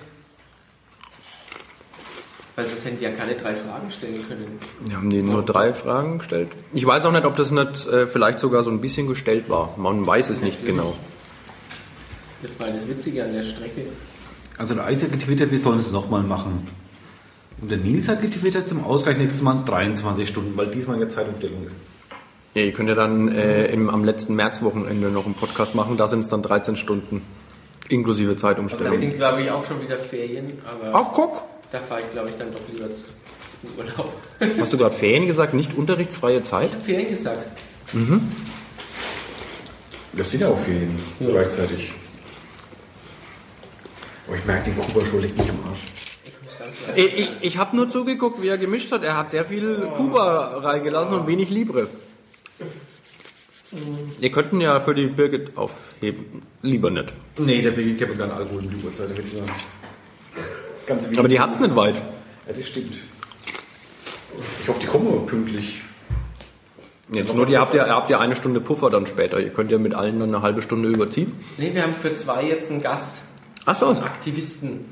[2.61, 4.59] Weil sonst hätten die ja keine drei Fragen stellen können.
[4.85, 6.49] Wir haben denen nur drei Fragen gestellt.
[6.75, 9.73] Ich weiß auch nicht, ob das nicht äh, vielleicht sogar so ein bisschen gestellt war.
[9.79, 10.95] Man weiß es nicht genau.
[12.43, 13.87] Das war das Witzige an der Strecke.
[14.59, 16.69] Also der Eis hat getwittert, wir sollen es nochmal machen.
[17.63, 21.65] Und der Nils hat getwittert zum Ausgleich nächstes Mal 23 Stunden, weil diesmal eine Zeitumstellung
[21.65, 21.79] ist.
[22.53, 25.97] Ja, ihr könnt ja dann äh, im, am letzten Märzwochenende noch einen Podcast machen.
[25.97, 27.23] Da sind es dann 13 Stunden.
[27.89, 28.99] Inklusive Da Zeitumstellung.
[28.99, 31.43] sind, glaube ich, auch schon wieder Ferien, aber Ach, guck.
[31.71, 33.05] Da fahre ich, glaube ich, dann doch lieber zu
[33.63, 34.15] in Urlaub.
[34.59, 36.69] Hast du gerade Ferien gesagt, nicht unterrichtsfreie Zeit?
[36.69, 37.63] Ich habe Ferien gesagt.
[40.13, 41.93] Das sind ja auch Ferien gleichzeitig.
[44.29, 45.81] Oh, ich merke, den Kuba schon liegt nicht am Arsch.
[46.95, 49.03] Ich Ich, ich, habe nur zugeguckt, wie er gemischt hat.
[49.03, 51.89] Er hat sehr viel Kuba reingelassen und wenig Libre.
[54.21, 56.41] Ihr könnten ja für die Birgit aufheben.
[56.63, 57.13] Lieber nicht.
[57.39, 59.11] Nee, der Birgit gibt keinen Alkohol um die Uhrzeit.
[59.11, 59.45] Da wird's nur
[60.91, 61.19] ganz wenig.
[61.19, 61.95] Aber die hat's nicht weit.
[61.95, 62.97] Ja, das stimmt.
[64.63, 65.81] Ich hoffe, die kommen pünktlich.
[67.13, 69.41] Jetzt nur, ihr habt, ja, ihr habt ja eine Stunde Puffer dann später.
[69.41, 71.33] Ihr könnt ja mit allen dann eine halbe Stunde überziehen.
[71.59, 73.17] Nee, wir haben für zwei jetzt einen Gast,
[73.67, 74.85] Ach so, einen Aktivisten.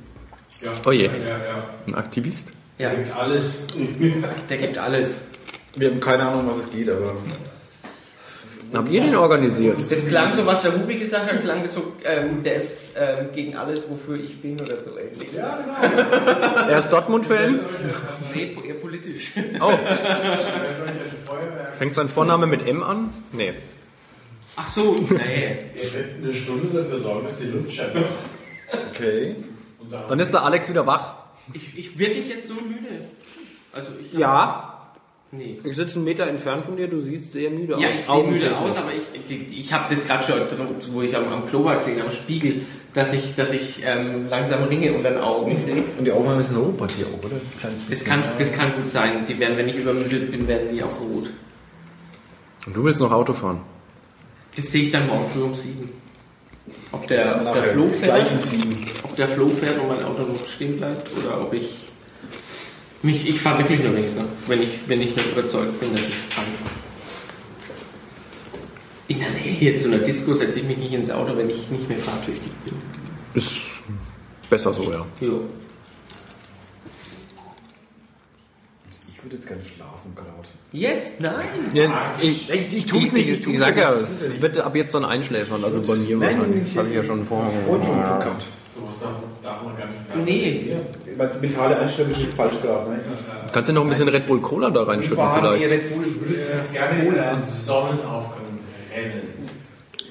[0.84, 1.06] oh je.
[1.06, 1.64] Ja, ja.
[1.86, 2.48] Ein Aktivist.
[2.78, 3.66] Ja, Gibt alles.
[4.50, 5.24] der gibt alles.
[5.76, 7.14] Wir haben keine Ahnung, was es geht, aber
[8.72, 9.78] Habt ihr den organisiert?
[9.78, 13.56] Das klang so, was der Hubi gesagt hat, klang so, ähm, der ist ähm, gegen
[13.56, 15.32] alles, wofür ich bin oder so ähnlich.
[15.32, 15.58] Ja,
[16.68, 17.60] Er ist Dortmund-Fan.
[18.34, 19.32] Nee, eher politisch.
[19.60, 19.72] Oh.
[21.78, 23.10] Fängt sein Vorname mit M an?
[23.32, 23.54] Nee.
[24.56, 25.56] Ach so, nee.
[25.74, 28.04] Ihr werdet eine Stunde dafür sorgen, dass die Luft scheppert.
[28.90, 29.36] okay.
[29.90, 31.14] Dann Dann ist der Alex wieder wach.
[31.54, 33.04] Ich, ich wirklich jetzt so müde.
[33.72, 34.77] Also ich Ja.
[35.30, 35.58] Nee.
[35.62, 37.82] Ich sitze einen Meter entfernt von dir, du siehst sehr müde aus.
[37.82, 40.40] Ja, ich sehe müde aus, aber ich, ich, ich habe das gerade schon,
[40.92, 42.62] wo ich am, am Klo war gesehen, am Spiegel,
[42.94, 45.84] dass ich, dass ich ähm, langsam Ringe unter den Augen kriege.
[45.98, 47.36] Und die Augen ein bisschen rot bei dir auch, oder?
[47.90, 49.26] Das kann, das kann gut sein.
[49.28, 51.28] Die werden, wenn ich übermüdet bin, werden die auch rot.
[52.64, 53.60] Und du willst noch Auto fahren?
[54.56, 55.90] Das sehe ich dann morgen früh um sieben.
[56.90, 57.64] Ob der, ob der.
[57.64, 58.86] Flo fährt, um sieben.
[59.02, 61.87] ob der Flo fährt und mein Auto noch stehen bleibt oder ob ich
[63.02, 66.00] mich, ich fahre wirklich nur nichts noch, wenn ich, wenn ich nicht überzeugt bin, dass
[66.00, 66.44] ich es kann.
[69.08, 71.70] In der Nähe hier zu einer Disco setze ich mich nicht ins Auto, wenn ich
[71.70, 72.74] nicht mehr fahrtüchtig bin.
[73.34, 73.52] Ist
[74.50, 75.06] besser so, ja.
[75.20, 75.46] Jo.
[79.08, 80.48] Ich würde jetzt gerne schlafen gerade.
[80.72, 81.20] Jetzt?
[81.20, 81.46] Nein!
[81.72, 85.64] ja ich, Ich, ich ich, ich, ich sag ja, es wird ab jetzt dann einschläfern,
[85.64, 86.76] also bei mir wahrscheinlich.
[86.76, 87.50] habe ich ja schon vorher.
[87.62, 88.57] Gehabt.
[88.78, 89.12] Sowas darf,
[89.42, 90.24] darf man gar nicht machen.
[90.24, 90.76] Nee.
[91.16, 92.90] Weil die mentale Einstellung ist falsch gerade.
[92.90, 93.00] Ne?
[93.10, 95.64] Das- Kannst du noch ein bisschen Red Bull Cola da reinschütten vielleicht?
[95.64, 98.58] Ich würde jetzt gerne in einen Sonnenaufgang
[98.94, 99.22] rennen.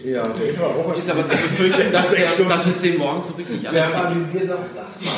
[0.03, 3.21] Ja, der ist aber auch Ist aber zu befürchten, dass, der, dass es den morgen
[3.21, 3.95] so richtig anerkennt.
[3.95, 5.11] Verbalisier doch das mal.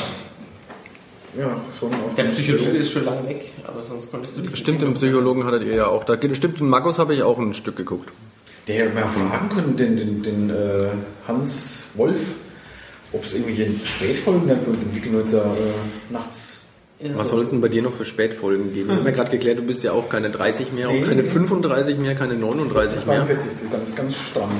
[1.38, 2.16] Ja, Sonnenaufgang.
[2.16, 5.74] Der Psychologe ist schon lange weg, aber sonst konntest du Stimmt, den Psychologen hattet ihr
[5.74, 6.02] ja auch.
[6.04, 8.08] Da stimmt, den Markus habe ich auch ein Stück geguckt.
[8.66, 10.86] Der hätte mal fragen können, den, den, den äh,
[11.28, 12.18] Hans Wolf,
[13.12, 16.56] ob es irgendwelche Spätfolgen dann für uns entwickeln, weil es ja äh, nachts.
[17.14, 18.88] Was soll es denn bei dir noch für Spätfolgen geben?
[18.88, 21.22] Wir haben ja gerade geklärt, du bist ja auch keine 30 mehr, Nee, auch keine
[21.22, 21.28] nee.
[21.28, 23.26] 35 mehr, keine 39 mehr.
[23.26, 24.50] 42, so ganz, ganz stramm.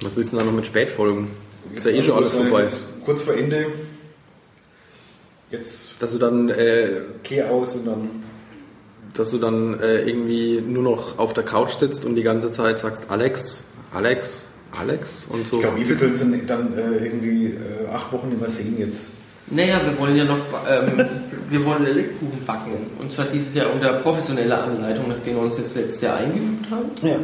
[0.00, 1.28] Was willst du denn da noch mit Spätfolgen?
[1.74, 2.66] Ist ja eh schon alles vorbei.
[3.04, 3.66] Kurz vor Ende.
[5.50, 8.08] Jetzt Dass du dann, äh, Kehr aus und dann.
[9.14, 12.78] dass du dann äh, irgendwie nur noch auf der Couch sitzt und die ganze Zeit
[12.78, 13.58] sagst, Alex,
[13.92, 15.56] Alex, Alex und so.
[15.56, 18.76] Ich glaube, wie viel willst du denn dann äh, irgendwie äh, acht Wochen mehr sehen
[18.78, 19.10] jetzt?
[19.48, 21.06] Naja, wir wollen ja noch, ähm,
[21.50, 22.72] wir wollen Lebkuchen backen.
[22.98, 26.90] Und zwar dieses Jahr unter professioneller Anleitung, nachdem wir uns jetzt letztes Jahr eingeübt haben.
[27.02, 27.16] Ja.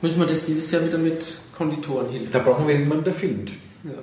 [0.00, 2.32] Müssen wir das dieses Jahr wieder mit Konditorenhilfe.
[2.32, 3.52] Da brauchen wir jemanden, der filmt.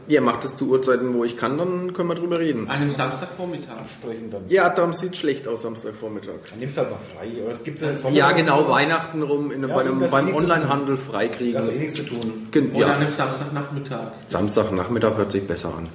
[0.07, 2.67] Ihr macht es zu Uhrzeiten, wo ich kann, dann können wir drüber reden.
[2.69, 3.75] An einem Samstagvormittag.
[4.01, 4.41] Sprechen dann.
[4.47, 6.33] Ja, dann sieht schlecht aus Samstagvormittag.
[6.49, 7.41] Dann nimmst du halt mal frei.
[7.43, 10.97] Oder es gibt ja, Ja, genau, Weihnachten rum in, Ja, bei einem, das beim Onlinehandel
[10.97, 11.61] freikriegen.
[11.61, 12.47] Du eh nichts zu tun.
[12.51, 14.11] Gen- Oder an ja, einem Samstagnachmittag.
[14.27, 15.87] Samstagnachmittag hört sich besser an.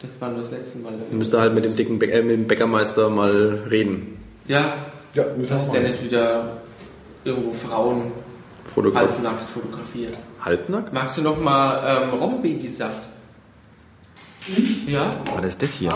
[0.00, 0.92] Das war nur das letzte Mal.
[1.10, 4.16] Du müsst halt mit dem dicken Bä- äh, mit dem Bäckermeister mal reden.
[4.46, 4.74] Ja,
[5.14, 6.58] Ja, dass der nicht wieder
[7.24, 8.12] irgendwo Frauen
[8.72, 9.02] Fotograf.
[9.10, 10.14] halbnackt fotografiert.
[10.40, 10.92] Halbnackt?
[10.92, 13.02] Magst du noch mal ähm, Robbenbabysaft?
[14.86, 15.16] Ja?
[15.34, 15.90] Was ist das hier?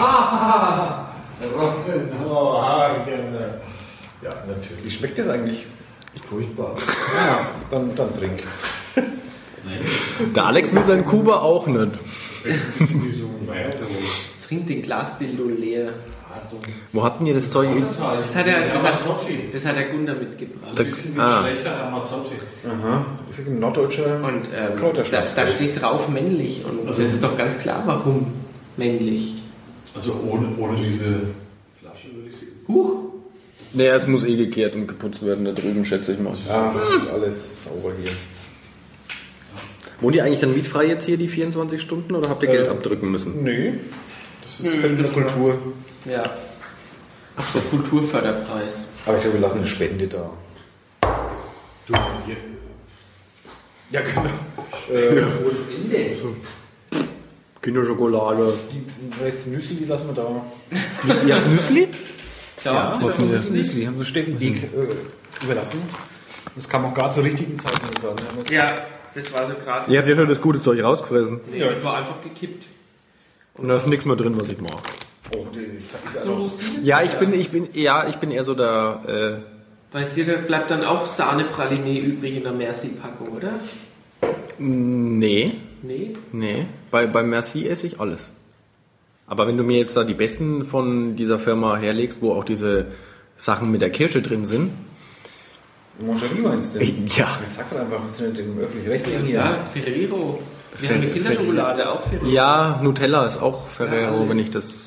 [4.23, 4.85] Ja, natürlich.
[4.85, 5.67] Wie schmeckt das eigentlich?
[6.29, 6.77] Furchtbar.
[7.15, 8.43] Ja, dann, dann trink.
[10.35, 11.93] Der Alex will seinen Kuba auch nicht.
[14.47, 15.91] Trink den Glasdildo leer.
[16.93, 17.69] Wo habt denn ihr das Zeug?
[17.99, 18.99] Das hat er, das hat,
[19.53, 20.73] das hat der Gunda mitgebracht.
[20.75, 22.35] Da, Ein bisschen wie ah, schlechter Ramazzotti.
[22.67, 23.05] Aha.
[23.29, 26.65] Das ist ein norddeutscher Und ähm, da, da steht drauf männlich.
[26.65, 28.33] Und das ist doch ganz klar, warum
[28.77, 29.35] männlich.
[29.95, 31.21] Also ohne, ohne diese
[31.81, 32.69] Flasche würde ich sie jetzt.
[32.69, 33.13] Huch!
[33.75, 36.35] naja, es muss eh gekehrt und geputzt werden da drüben, schätze ich mal.
[36.47, 38.13] Ja, das ist alles sauber hier.
[40.01, 43.11] Wohnt ihr eigentlich dann mietfrei jetzt hier die 24 Stunden oder habt ihr Geld abdrücken
[43.11, 43.43] müssen?
[43.45, 43.75] Nö.
[44.43, 45.59] Das ist in der Kultur.
[46.05, 46.25] Ja.
[47.37, 48.89] Ach, der Kulturförderpreis.
[49.07, 50.31] Aber ich glaube, wir lassen eine Spende da.
[51.87, 51.95] Du,
[52.27, 52.37] hier,
[53.91, 54.31] Ja, genau.
[54.91, 56.17] Ende.
[57.63, 58.53] Kinderschokolade.
[58.73, 61.35] Die Nüsse, die lassen wir da.
[61.35, 61.89] Habt Müsli?
[62.65, 65.81] Ja, Das ist Müsli, haben wir Steffen Dieck äh, überlassen.
[66.55, 68.17] Das kam auch gar zur richtigen Zeit, muss ich sagen.
[68.51, 68.75] Ja,
[69.15, 69.91] das war so gerade.
[69.91, 71.41] Ihr habt ja schon das gute Zeug rausgefressen.
[71.51, 72.65] Nee, das war einfach gekippt.
[73.55, 74.81] Und da ist nichts mehr drin, was ich mag.
[75.35, 76.51] Oh, die ist ja So?
[76.83, 79.41] Ja, ich bin, ich bin, ja, ich bin eher so der,
[79.93, 83.53] Bei dir da bleibt dann auch Sahnepraline übrig in der Merci-Packung, oder?
[84.23, 84.27] äh,
[84.59, 86.13] nee, Nee?
[86.33, 86.67] nee.
[86.91, 88.31] Bei, bei Merci esse ich alles.
[89.27, 92.87] Aber wenn du mir jetzt da die besten von dieser Firma herlegst, wo auch diese
[93.37, 94.73] Sachen mit der Kirsche drin sind,
[96.01, 96.81] Moncherie meinst du?
[96.81, 99.83] äh, ja, Ich sag's halt einfach, wir sind im Ja, öffentlich-rechtlichen ja, hier.
[99.85, 100.41] Ferrero.
[100.79, 102.29] Wir Fer- haben eine Kinderschokolade, auch Ferrero.
[102.31, 104.29] ja, Nutella ist auch Ja, Ferrero, alles.
[104.31, 104.82] wenn ich das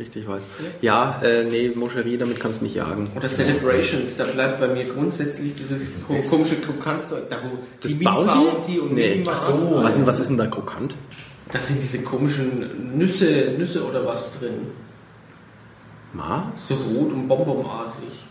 [0.00, 0.42] richtig weiß.
[0.80, 3.04] Ja, äh, nee, Moscherie, damit kannst du mich jagen.
[3.16, 8.02] Oder Celebrations, da bleibt bei mir grundsätzlich dieses Das- komische Krokantzeug, da wo Das die
[8.04, 8.34] Bounty?
[8.34, 9.22] Bounty und nee.
[9.30, 9.78] Ach so.
[9.82, 10.96] Was, ist- was ist denn da krokant?
[11.52, 14.68] Da sind diese komischen Nüsse, Nüsse oder was drin.
[16.12, 16.52] Ma?
[16.60, 18.24] So rot und bonbonartig.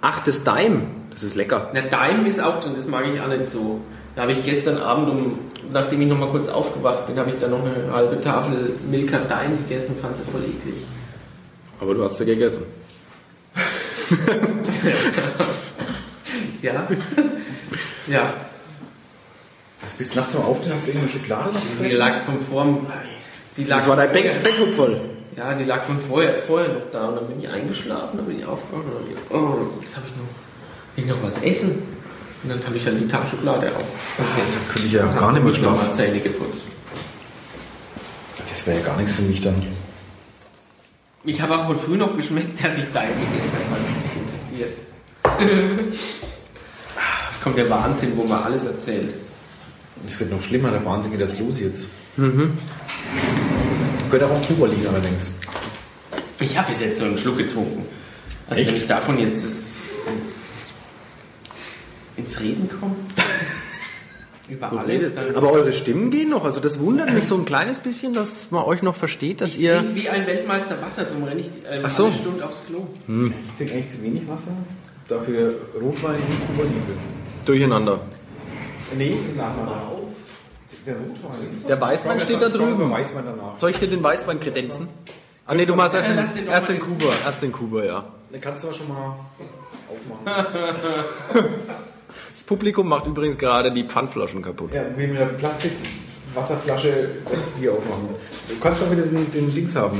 [0.00, 0.86] Ach, das Daim.
[1.10, 1.70] Das ist lecker.
[1.74, 3.80] Na, Daim ist auch drin, das mag ich auch nicht so.
[4.14, 5.32] Da habe ich gestern Abend, um,
[5.72, 9.56] nachdem ich nochmal kurz aufgewacht bin, habe ich dann noch eine halbe Tafel Milka Daim
[9.58, 10.86] gegessen, fand sie voll eklig.
[11.80, 12.62] Aber du hast ja gegessen.
[16.62, 16.86] Ja?
[18.08, 18.32] ja.
[19.82, 20.72] Was bist du nachts zum Aufstehen?
[20.74, 21.98] Hast du irgendeine Schokolade noch Die gefressen?
[21.98, 22.86] lag von vorm.
[23.56, 25.02] Die lag Das war dein Backup
[25.36, 28.38] Ja, die lag von vorher, vorher noch da und dann bin ich eingeschlafen, dann bin
[28.38, 28.94] ich aufgewacht und
[29.30, 31.82] dann, oh, jetzt habe ich noch, will ich noch was essen.
[32.42, 34.18] Und dann habe ich halt die Tafel Schokolade auch.
[34.38, 35.76] Das könnte ich ja gar nicht mehr schlafen.
[35.84, 35.92] schlafen.
[35.96, 36.66] Zähne geputzt.
[38.48, 39.62] Das wäre ja gar nichts für mich dann.
[41.28, 43.08] Ich habe auch heute früh noch geschmeckt, dass ich habe,
[43.68, 44.78] falls es dich interessiert.
[47.26, 49.12] Jetzt kommt der Wahnsinn, wo man alles erzählt.
[50.06, 51.88] Es wird noch schlimmer, der Wahnsinn geht das los jetzt.
[52.16, 52.56] Mhm.
[54.08, 55.32] Könnte auch am Kuba liegen allerdings.
[56.38, 57.86] Ich habe bis jetzt so einen Schluck getrunken.
[58.48, 58.70] Also Echt?
[58.70, 60.70] wenn ich davon jetzt ins, ins,
[62.16, 62.94] ins Reden komme,
[64.48, 66.44] über alles, dann Aber eure Stimmen gehen noch.
[66.44, 69.60] Also das wundert mich so ein kleines bisschen, dass man euch noch versteht, dass ich
[69.60, 69.84] ihr...
[69.94, 72.06] wie ein Weltmeister Wasser, darum renne ich ähm, Ach so.
[72.06, 72.86] eine Stunde aufs Klo.
[73.08, 74.52] Ich trinke eigentlich zu wenig Wasser.
[75.08, 76.98] Dafür Rotwein und Kuba Liebe.
[77.44, 78.00] Durcheinander.
[78.96, 79.92] Nee, nachher.
[80.86, 81.64] Der Rotwein.
[81.68, 82.90] Der Weißwein steht da drüben.
[82.90, 83.58] Weißwein danach.
[83.58, 84.88] Soll ich dir den Weißwein kredenzen?
[85.46, 87.06] Ah nee, du machst erst Äh, den, doch erst den in- Kuba.
[87.24, 88.04] Erst den Kuba, ja.
[88.32, 89.16] Den kannst du aber schon mal
[89.88, 90.76] aufmachen.
[92.32, 94.72] Das Publikum macht übrigens gerade die Pfandflaschen kaputt.
[94.74, 98.08] Ja, wie mit einer Plastik-Wasserflasche das Bier aufmachen.
[98.48, 99.98] Du kannst doch wieder den, den Dings haben.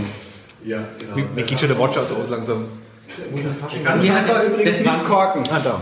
[0.64, 1.16] Ja, genau.
[1.16, 2.66] Mir, mir geht schon der Wortschatz aus langsam.
[4.02, 5.42] Mir hat er übrigens das war Korken.
[5.50, 5.80] Ah, da.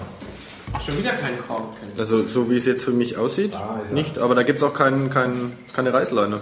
[0.85, 1.88] schon wieder kein Korken.
[1.99, 3.92] Also so wie es jetzt für mich aussieht, Ah, er.
[3.94, 4.18] nicht.
[4.18, 6.40] Aber da gibt es auch kein, kein, keine Reißleine.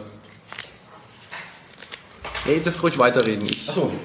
[2.47, 3.49] Nee, das ruhig weiterreden.
[3.69, 3.97] Achso, Ja,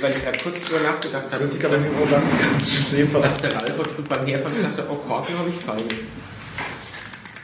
[0.00, 3.16] weil ich gerade kurz drüber nachgedacht das habe, hört sich aber nicht ganz, ganz schlimm
[3.16, 3.22] an.
[3.22, 5.82] dass der Ralf heute beim Herfahren gesagt hat, oh, Korken habe ich keine.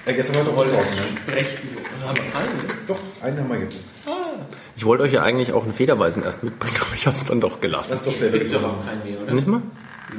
[0.07, 1.03] Ja, gestern war doch Rolltorten, ne?
[1.27, 1.83] Sprechübung.
[2.07, 2.49] Haben wir keine?
[2.87, 3.85] Doch, einen haben wir jetzt.
[4.77, 7.41] ich wollte euch ja eigentlich auch einen Federweisen erst mitbringen, aber ich habe es dann
[7.41, 7.91] doch gelassen.
[7.91, 9.35] Das ist doch auch keinen mehr, oder?
[9.35, 9.61] Nicht mal?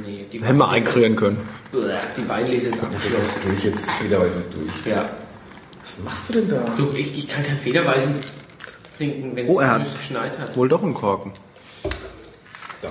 [0.06, 1.38] Nee, die Hätten wir einkrühren können.
[1.72, 3.24] Die Weinlese ist Das abgeschlossen.
[3.24, 4.70] ist durch jetzt, Federweise ist durch.
[4.86, 5.10] Ja.
[5.80, 6.64] Was machst du denn da?
[6.76, 8.14] Du, ich, ich kann kein Federweisen
[8.96, 10.56] trinken, wenn Oh, es hat- geschneit hat.
[10.56, 11.32] Wohl doch einen Korken.
[12.82, 12.88] Da.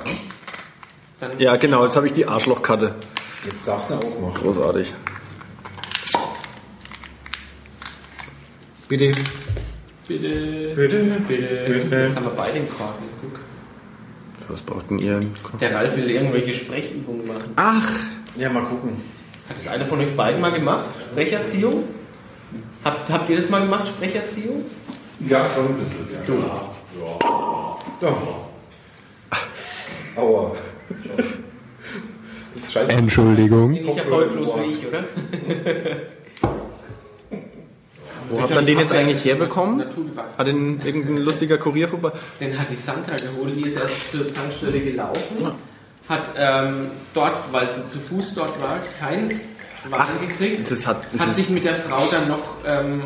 [1.19, 2.95] Dann Ja, genau, jetzt habe ich die Arschlochkarte.
[3.43, 4.33] Jetzt darfst du ihn aufmachen.
[4.35, 4.93] Großartig.
[8.87, 9.11] Bitte.
[10.07, 11.21] Bitte, Bitte.
[11.27, 11.95] bitte.
[11.95, 13.05] Jetzt haben wir beide den Korken.
[13.21, 13.39] Guck.
[14.49, 15.19] Was braucht denn ihr?
[15.59, 17.53] Der Ralf will irgendwelche Sprechübungen machen.
[17.55, 17.89] Ach,
[18.35, 18.99] Ja, mal gucken.
[19.47, 20.85] Hat das einer von euch beiden mal gemacht?
[21.11, 21.83] Sprecherziehung?
[22.83, 24.65] Habt, habt ihr das mal gemacht, Sprecherziehung?
[25.27, 26.07] Ja, schon ein bisschen.
[26.11, 26.75] Ja, klar.
[28.01, 28.17] Ja.
[30.15, 30.55] Aua.
[32.55, 32.91] Das ist scheiße.
[32.91, 33.71] Entschuldigung.
[33.71, 35.03] Nicht erfolglos wie ich, oder?
[38.29, 39.85] Wo habt ihr den jetzt eigentlich herbekommen?
[40.37, 42.11] Hat den irgendein lustiger Kurier vorbei?
[42.39, 45.51] Den hat die Sandra geholt, die ist erst zur Tankstelle gelaufen,
[46.07, 49.29] hat ähm, dort, weil sie zu Fuß dort war, keinen
[49.89, 53.01] Wagen gekriegt, Das hat, das hat sich mit der Frau dann noch ähm,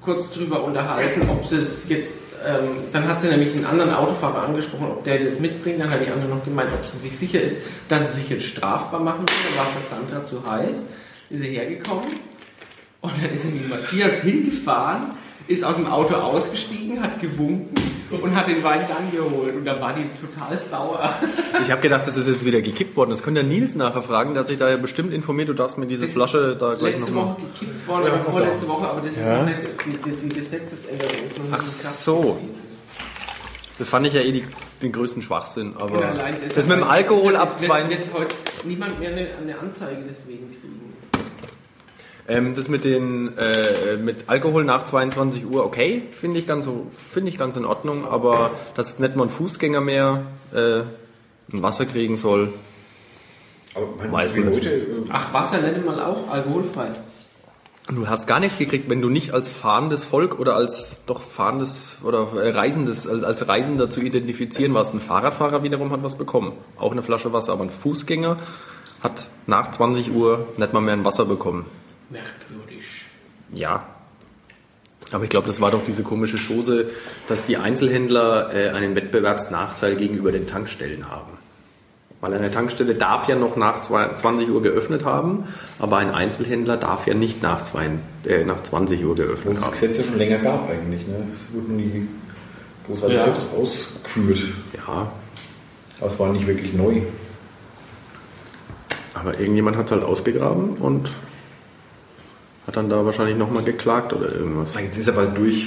[0.00, 4.44] kurz drüber unterhalten, ob sie es jetzt, ähm, dann hat sie nämlich einen anderen Autofahrer
[4.44, 7.40] angesprochen, ob der das mitbringt, dann hat die andere noch gemeint, ob sie sich sicher
[7.40, 9.24] ist, dass sie sich jetzt strafbar machen
[9.56, 10.86] war es der Sandra zu heiß,
[11.30, 12.20] ist sie hergekommen
[13.00, 15.12] und dann ist sie mit Matthias hingefahren,
[15.48, 17.74] ist aus dem Auto ausgestiegen, hat gewunken
[18.10, 19.54] und hat den Wein dann geholt.
[19.54, 21.14] Und da war die total sauer.
[21.62, 23.10] ich habe gedacht, das ist jetzt wieder gekippt worden.
[23.10, 24.34] Das könnt ihr Nils nachher fragen.
[24.34, 25.48] Der hat sich da ja bestimmt informiert.
[25.48, 27.34] Du darfst mir diese Das Flasche da gleich letzte nochmal.
[27.36, 29.38] Woche gekippt worden oder vorletzte Woche, aber das ist Ja.
[29.38, 32.38] noch nicht, die, die, Gesetzesänderung ist Ach so.
[33.78, 34.44] Das fand ich ja eh die,
[34.82, 35.74] den größten Schwachsinn.
[35.76, 37.88] Aber das mit dem Alkohol ab zwei.
[37.88, 40.93] wird heute niemand mehr eine, eine Anzeige deswegen kriegen.
[42.26, 46.86] Ähm, das mit den äh, mit Alkohol nach 22 Uhr, okay, finde ich ganz so,
[46.90, 50.80] finde ich ganz in Ordnung, aber dass nicht mal ein Fußgänger mehr äh,
[51.52, 52.52] ein Wasser kriegen soll.
[53.74, 54.46] Aber man, Weiß nicht.
[54.46, 56.88] Leute, äh, Ach, Wasser nenne mal auch alkoholfrei.
[57.88, 61.96] Du hast gar nichts gekriegt, wenn du nicht als fahrendes Volk oder als doch fahrendes
[62.02, 64.94] oder äh, Reisendes, als, als Reisender zu identifizieren warst.
[64.94, 66.52] Ein Fahrradfahrer wiederum hat was bekommen.
[66.78, 68.38] Auch eine Flasche Wasser, aber ein Fußgänger
[69.02, 71.66] hat nach 20 Uhr nicht mal mehr ein Wasser bekommen.
[72.10, 73.04] Merkwürdig.
[73.52, 73.86] Ja.
[75.12, 76.86] Aber ich glaube, das war doch diese komische Chose,
[77.28, 81.32] dass die Einzelhändler äh, einen Wettbewerbsnachteil gegenüber den Tankstellen haben.
[82.20, 85.44] Weil eine Tankstelle darf ja noch nach zwei- 20 Uhr geöffnet haben,
[85.78, 87.90] aber ein Einzelhändler darf ja nicht nach, zwei,
[88.26, 89.72] äh, nach 20 Uhr geöffnet das haben.
[89.72, 91.06] Gesetz ja schon länger gab eigentlich.
[91.06, 91.26] Ne?
[91.30, 92.08] Das wurde nie
[92.86, 93.24] großartig Ja.
[93.26, 94.40] aus- ausgeführt.
[94.74, 95.12] Ja,
[95.98, 97.02] Aber es war nicht wirklich neu.
[99.14, 101.10] aber irgendjemand hat es halt ausgegraben und
[102.66, 104.70] hat dann da wahrscheinlich nochmal geklagt oder irgendwas.
[104.74, 105.66] Na, Jetzt ist er bald durch.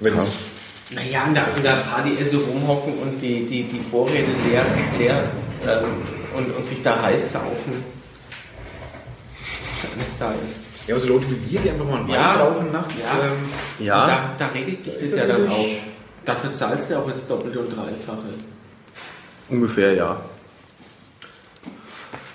[0.00, 0.22] Wenn Ja.
[0.22, 4.64] es Naja, an der, an der Party so rumhocken und die, die, die Vorräte leer,
[4.98, 5.24] leer
[5.66, 5.84] ähm,
[6.36, 7.82] und, und sich da heiß saufen.
[10.18, 10.34] Sein.
[10.86, 12.36] ja, aber so Leute wie wir, die einfach mal einen Wein Ja.
[12.36, 13.02] brauchen nachts.
[13.02, 13.24] Ja.
[13.26, 15.66] Ähm, Ja, Da, da regelt sich das Ist ja dann auch.
[16.24, 18.26] Dafür zahlst du auch das Doppelte und Dreifache.
[19.48, 20.20] ungefähr ja.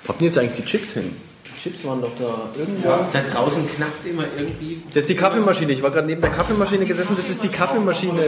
[0.03, 1.15] Wo habt ihr jetzt eigentlich die Chips hin?
[1.63, 2.89] Die Chips waren doch da irgendwo.
[2.89, 4.81] Da draußen knackt immer irgendwie.
[4.89, 5.71] Das ist die Kaffeemaschine.
[5.73, 7.15] Ich war gerade neben der Kaffeemaschine gesessen.
[7.15, 8.19] Das ist die Kaffeemaschine,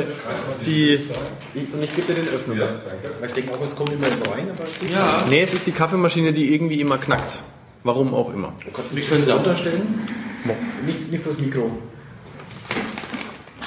[0.66, 0.94] die.
[0.94, 1.10] Ich,
[1.74, 2.56] und ich gebe dir den Öffner.
[3.20, 5.66] weil ich denke auch, es kommt immer rein, aber es ist Ja, Nee, es ist
[5.66, 7.40] die Kaffeemaschine, die irgendwie immer knackt.
[7.84, 8.54] Warum auch immer.
[8.64, 10.08] Du kannst Wir dich können unterstellen.
[10.86, 11.72] Nicht, nicht fürs Mikro.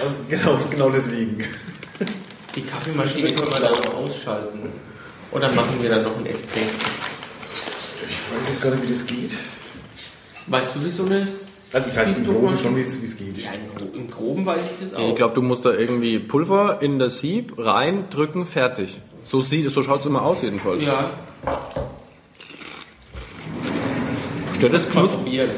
[0.00, 1.42] Also, genau, genau deswegen.
[2.54, 4.60] die Kaffeemaschine können wir dann auch ausschalten.
[5.32, 7.05] Oder machen wir dann noch ein Espresso?
[8.08, 9.32] Ich weiß jetzt gar nicht, wie das geht.
[10.46, 11.26] Weißt du, wie so eine.
[11.72, 13.38] Also ich weiß im Groben schon, wie es geht.
[13.38, 15.08] Ja, im, Gro im Groben weiß ich das auch.
[15.08, 19.00] Ich glaube, du musst da irgendwie Pulver in das Sieb rein, drücken, fertig.
[19.24, 20.84] So, sieht, so schaut es immer aus jedenfalls.
[20.84, 21.10] Ja,
[24.56, 25.50] Stört das mal Knus probieren.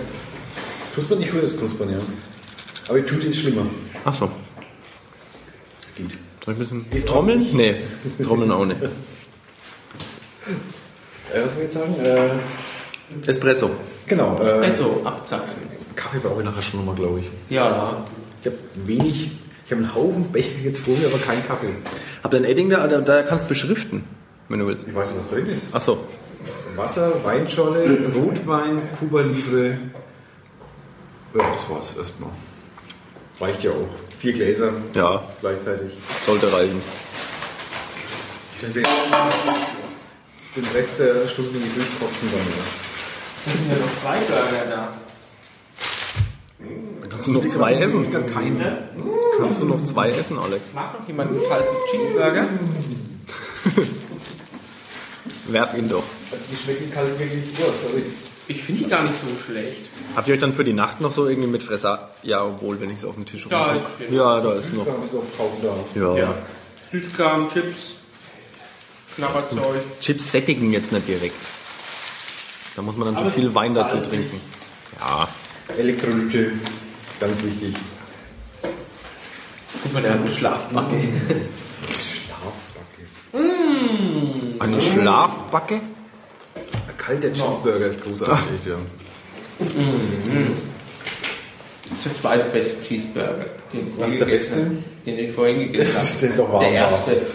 [0.93, 1.99] Knuspern, ich höre das Knuspern, ja.
[2.89, 3.67] Aber die Tüte ist schlimmer.
[4.05, 4.29] Achso.
[5.87, 6.19] Es geht.
[6.45, 7.47] Soll ich ein bisschen trommeln?
[7.53, 7.77] Nee,
[8.23, 8.81] trommeln auch nicht.
[11.35, 11.95] Äh, was will ich jetzt sagen?
[12.03, 13.71] Äh, Espresso.
[14.07, 14.37] Genau.
[14.39, 15.63] Äh, Espresso abzapfen.
[15.97, 17.51] Kaffee brauche ich nachher schon nochmal, glaube ich.
[17.51, 17.97] Ja.
[18.41, 19.31] Ich habe wenig,
[19.67, 21.69] ich habe einen Haufen Becher jetzt vor mir, aber keinen Kaffee.
[22.23, 24.05] Hab dein Edding da, da, da kannst du beschriften,
[24.49, 24.87] wenn du willst.
[24.87, 25.71] Ich weiß nicht, was drin ist.
[25.73, 25.99] Ach so.
[26.77, 29.79] Wasser, Weinscholle, Rotwein, Cuba Libre.
[31.35, 32.31] Ja, das war's erstmal.
[33.41, 33.89] Reicht ja auch.
[34.19, 35.93] Vier Gläser Ja, gleichzeitig.
[36.27, 36.81] sollte reichen.
[40.55, 42.41] Dann den Rest der Stunde nicht durchkotzen dann.
[42.41, 42.65] oder?
[43.45, 44.89] Da sind ja noch zwei Burger da.
[47.01, 48.13] Dann kannst du noch zwei essen.
[48.33, 48.89] Keine.
[49.39, 50.75] Kannst du noch zwei essen, Alex?
[50.75, 52.45] Mag noch jemand einen kalten Cheeseburger?
[55.49, 56.03] Werf ihn doch.
[56.51, 58.03] Die schmecken kalt wirklich vor, sorry.
[58.49, 59.89] Ich finde die gar nicht so schlecht.
[60.17, 62.11] Habt ihr euch dann für die Nacht noch so irgendwie mit Fresser...
[62.23, 63.91] Ja, obwohl, wenn ich es auf dem Tisch Da rumguck.
[64.01, 64.85] ist- Ja, da ist noch.
[64.87, 66.01] Da ist auch kaufen da.
[66.01, 66.17] Ja.
[66.17, 66.35] Ja.
[66.91, 67.95] Süßkram, Chips,
[69.19, 69.83] Knabberzeug.
[70.01, 71.35] Chips sättigen jetzt nicht direkt.
[72.77, 74.41] Da muss man dann schon viel Wein dazu trinken.
[75.01, 75.29] Ja.
[75.77, 76.53] Elektrolyte,
[77.19, 77.75] ganz wichtig.
[79.83, 80.97] Guck mal, der hat eine Schlafbacke.
[81.91, 83.03] Schlafbacke.
[84.61, 85.75] Eine Schlafbacke?
[85.75, 88.77] Ein kalter Cheeseburger ist großartig, ja.
[91.89, 93.47] Das ist der zweitbeste Cheeseburger.
[93.73, 94.71] Den Was ist der beste?
[95.05, 96.59] Den ich vorhin gegessen habe.
[96.61, 97.27] Der erste.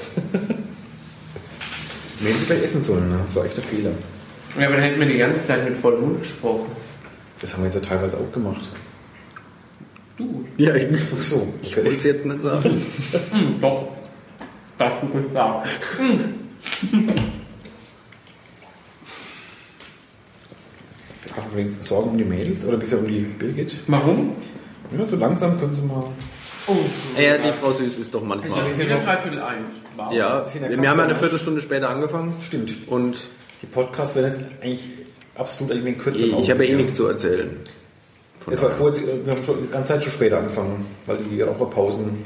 [2.20, 3.20] Wir hätten vielleicht essen sollen, ne?
[3.24, 3.92] das war echt der Fehler.
[4.60, 6.68] Ja, aber dann hätten wir die ganze Zeit mit vollem Mund gesprochen.
[7.42, 8.70] Das haben wir jetzt ja teilweise auch gemacht.
[10.18, 10.46] Du.
[10.58, 12.82] Ja, ich, Ach so, ich wollte es jetzt nicht sagen.
[13.32, 13.90] Hm, doch.
[14.78, 15.68] Das du gesagt.
[21.36, 23.78] Haben wir Sorgen um die Mädels oder bisher um die Birgit?
[23.88, 24.36] Warum?
[24.98, 26.04] Ja, so langsam können sie mal.
[26.68, 26.76] Oh,
[27.22, 28.62] Ja, die Frau Süß ist doch ich manchmal.
[28.64, 29.70] habe wieder dreiviertel eins.
[30.12, 32.34] Ja, sind ja wir haben ja eine Viertelstunde später angefangen.
[32.42, 32.72] Stimmt.
[32.88, 33.18] Und
[33.62, 34.90] Die Podcasts werden jetzt eigentlich
[35.36, 36.26] absolut eigentlich kürzer.
[36.40, 37.50] ich habe ja eh nichts zu erzählen.
[38.50, 38.78] Es war daher.
[38.78, 42.26] vor, wir haben schon die ganze Zeit schon später angefangen, weil die Raucherpausen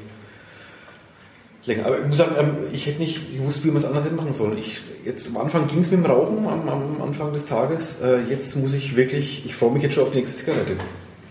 [1.65, 1.85] länger.
[1.85, 4.33] Aber ich muss sagen, ähm, ich hätte nicht gewusst, wie man es anders hätte machen
[4.33, 4.57] sollen.
[4.57, 8.01] Ich, jetzt am Anfang ging es mit dem Rauchen am, am Anfang des Tages.
[8.01, 10.73] Äh, Jetzt muss ich wirklich, ich freue mich jetzt schon auf die nächste Zigarette.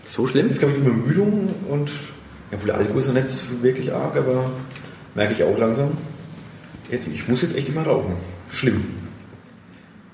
[0.05, 0.45] So Das schlimm?
[0.45, 1.89] ist, glaube ich, Übermüdung und
[2.51, 4.49] ja, wohl der Alkohol ist noch nicht wirklich arg, aber
[5.15, 5.91] merke ich auch langsam.
[6.89, 8.13] Jetzt, ich muss jetzt echt immer rauchen.
[8.49, 8.85] Schlimm.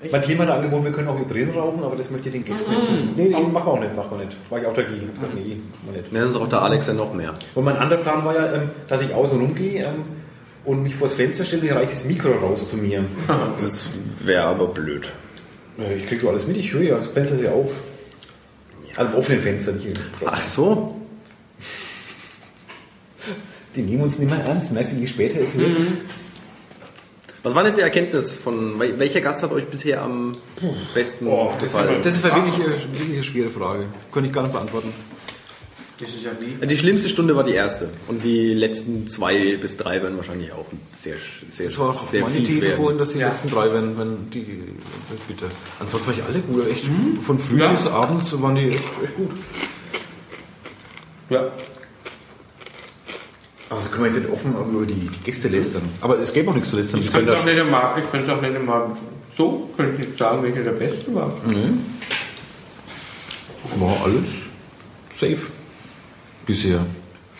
[0.00, 0.12] Echt?
[0.12, 2.44] Mein Team hat angeboten, wir können auch hier drin rauchen, aber das möchte ich den
[2.44, 2.90] Gästen nicht.
[2.90, 3.10] Mhm.
[3.16, 4.36] Nee, nee, machen wir auch nicht, machen wir nicht.
[4.50, 5.08] War ich auch dagegen.
[5.08, 6.12] Ich gesagt, nee, machen wir nicht.
[6.12, 7.34] Ne, sonst raucht der Alex ja noch mehr.
[7.54, 10.04] Und mein anderer Plan war ja, ähm, dass ich außen rumgehe ähm,
[10.64, 13.04] und mich vors Fenster stelle, hier reicht das Mikro raus zu mir.
[13.60, 13.88] Das
[14.24, 15.08] wäre aber blöd.
[15.96, 17.72] Ich kriege so alles mit, ich höre ja, das Fenster ist ja auf.
[18.96, 19.94] Also im offenen Fenster, nicht im
[20.26, 21.00] Ach so.
[23.76, 25.76] Die nehmen uns nicht mehr ernst, merkst du, je später es wird.
[27.42, 30.32] Was war jetzt die Erkenntnis von wel- welcher Gast hat euch bisher am
[30.94, 31.96] besten das, gefallen?
[31.98, 33.86] ist, das ist wirklich, eine- wirklich eine schwere Frage.
[34.12, 34.90] Könnte ich gar nicht beantworten.
[36.00, 36.66] Ja wie.
[36.66, 40.66] die schlimmste Stunde war die erste und die letzten zwei bis drei werden wahrscheinlich auch
[40.92, 41.14] sehr
[41.48, 42.76] sehr Das war auch sehr meine fies These werden.
[42.78, 43.28] vorhin, dass die Ja.
[43.28, 44.44] letzten drei werden, wenn die
[45.28, 45.46] bitte.
[45.78, 46.84] Ansonsten war ich alle gut, echt.
[47.22, 47.70] Von früh Ja.
[47.70, 49.30] bis abends waren die echt, echt gut.
[51.30, 51.52] Ja.
[53.70, 55.82] Also können wir jetzt nicht offen über die, Gäste lästern.
[56.00, 57.00] Aber es gäbe auch nichts zu lästern.
[57.00, 58.90] Ich könnte es auch nicht einmal, ich könnte es auch nicht einmal
[59.36, 61.32] so, könnte ich nicht sagen, welcher der beste war.
[63.76, 64.28] War alles
[65.14, 65.50] safe.
[66.46, 66.84] Bisher.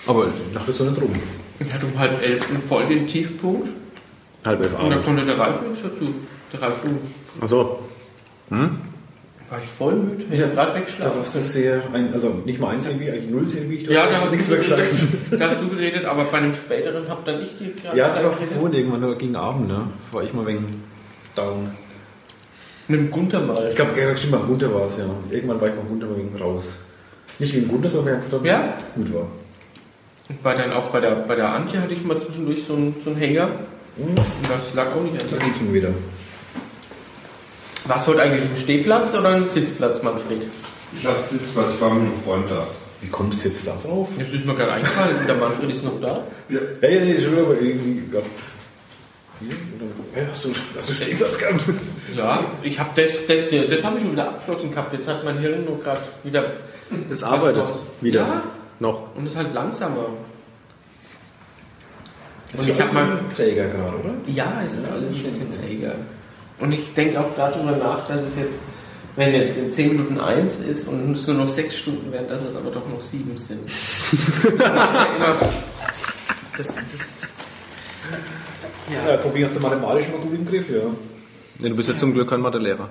[0.07, 1.11] Aber nach der Sonne drum.
[1.59, 3.69] Ich hatte um halb elf voll den Tiefpunkt
[4.45, 5.05] halb elf und da Abend.
[5.05, 6.15] konnte der Ralf nichts dazu.
[6.53, 7.79] Der Ralf, du, Achso.
[9.51, 11.19] War ich voll müde, hätte gerade Da weggeschlafen.
[11.19, 13.91] warst du sehr, ein, also nicht mal eins irgendwie, eigentlich null sehr wichtig.
[13.91, 14.93] Ja, da hast, nichts du mehr gesagt.
[15.39, 18.25] da hast du geredet, aber bei einem späteren hab dann ich die gerade Ja, das
[18.25, 19.87] war vorhin irgendwann, nur gegen Abend, ne?
[20.13, 20.83] War ich mal wegen
[21.37, 21.71] down.
[22.89, 23.67] Mit dem Gunther mal.
[23.69, 25.05] Ich glaube, ja, stimmt, beim Gunter war es, ja.
[25.31, 26.81] Irgendwann war ich beim Gunter mal wegen raus.
[27.39, 28.77] Nicht wegen Gunter, sondern einfach dann Ja.
[28.95, 29.27] gut war.
[30.29, 32.95] Und bei dann auch bei der, bei der Antje hatte ich mal zwischendurch so einen,
[33.05, 33.49] so einen Hänger.
[33.97, 35.91] Und das lag auch nicht an Da geht's mir wieder.
[37.87, 40.43] Was heute eigentlich ein Stehplatz oder ein Sitzplatz, Manfred?
[40.99, 42.67] Ich hatte Sitzplatz, ich war mit einem Freund da.
[43.03, 44.09] Wie kommst du jetzt da drauf?
[44.19, 46.23] Das ist mir gerade eingefallen, der Manfred ist noch da.
[46.49, 48.03] Ja, ja, ja, schon, aber irgendwie.
[48.11, 48.25] Gott.
[49.41, 49.51] Hier?
[50.23, 51.61] Ja, hast du, hast du Stehplatz gehabt?
[52.17, 54.93] Ja, ich habe das, das, das, das habe ich schon wieder abgeschlossen gehabt.
[54.95, 56.45] Jetzt hat mein Hirn nur gerade wieder.
[57.11, 58.21] Das arbeitet Was wieder.
[58.21, 58.43] Ja.
[58.81, 59.15] Noch.
[59.17, 60.07] Und ist halt langsamer.
[62.53, 64.15] Das Und ist ich hab alles mal- Träger gerade, oder?
[64.29, 65.95] Ja, es ist alles ein bisschen träger.
[66.61, 68.61] Und ich denke auch gerade darüber nach, dass es jetzt,
[69.17, 72.43] wenn jetzt in 10 Minuten 1 ist und es nur noch 6 Stunden werden, dass
[72.43, 73.61] es aber doch noch 7 sind.
[74.53, 75.37] Immer,
[76.57, 77.31] das, das, das,
[78.93, 80.83] Ja, das Problem hast du mathematisch mal gut im Griff, ja.
[81.59, 82.89] Nee, du bist ja zum Glück kein Mathelehrer.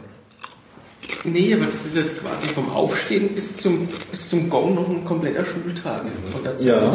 [1.26, 5.06] Nee, aber das ist jetzt quasi vom Aufstehen bis zum, bis zum Gong noch ein
[5.06, 6.04] kompletter Schultag.
[6.44, 6.62] Zeit.
[6.62, 6.94] Ja, ja,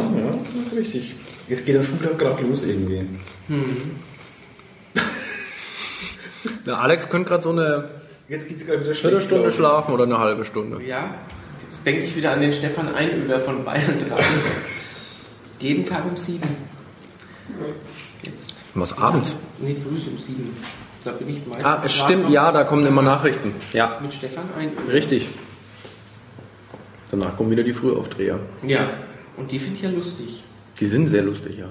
[0.56, 1.14] das ist richtig.
[1.48, 3.06] Jetzt geht der Schultag gerade los irgendwie.
[6.66, 7.84] Der Alex könnte gerade so eine
[8.28, 9.00] Jetzt geht es gerade wieder schlecht.
[9.16, 10.82] Viertelstunde schlafen oder eine halbe Stunde.
[10.84, 11.14] Ja,
[11.62, 14.18] jetzt denke ich wieder an den Stefan Einöder von Bayern 3.
[15.60, 16.40] Jeden Tag um 7.
[18.22, 18.54] Jetzt.
[18.74, 19.34] Was abends?
[19.60, 20.56] Nee, früh um 7.
[21.04, 21.64] Da bin ich meistens.
[21.64, 23.54] Ah, es stimmt, ja, da kommen immer Nachrichten.
[23.72, 24.92] Ja, Mit Stefan Einöder.
[24.92, 25.26] richtig.
[27.10, 28.38] Danach kommen wieder die Frühaufdreher.
[28.66, 28.90] Ja,
[29.36, 30.44] und die finde ich ja lustig.
[30.80, 31.66] Die sind sehr lustig, ja.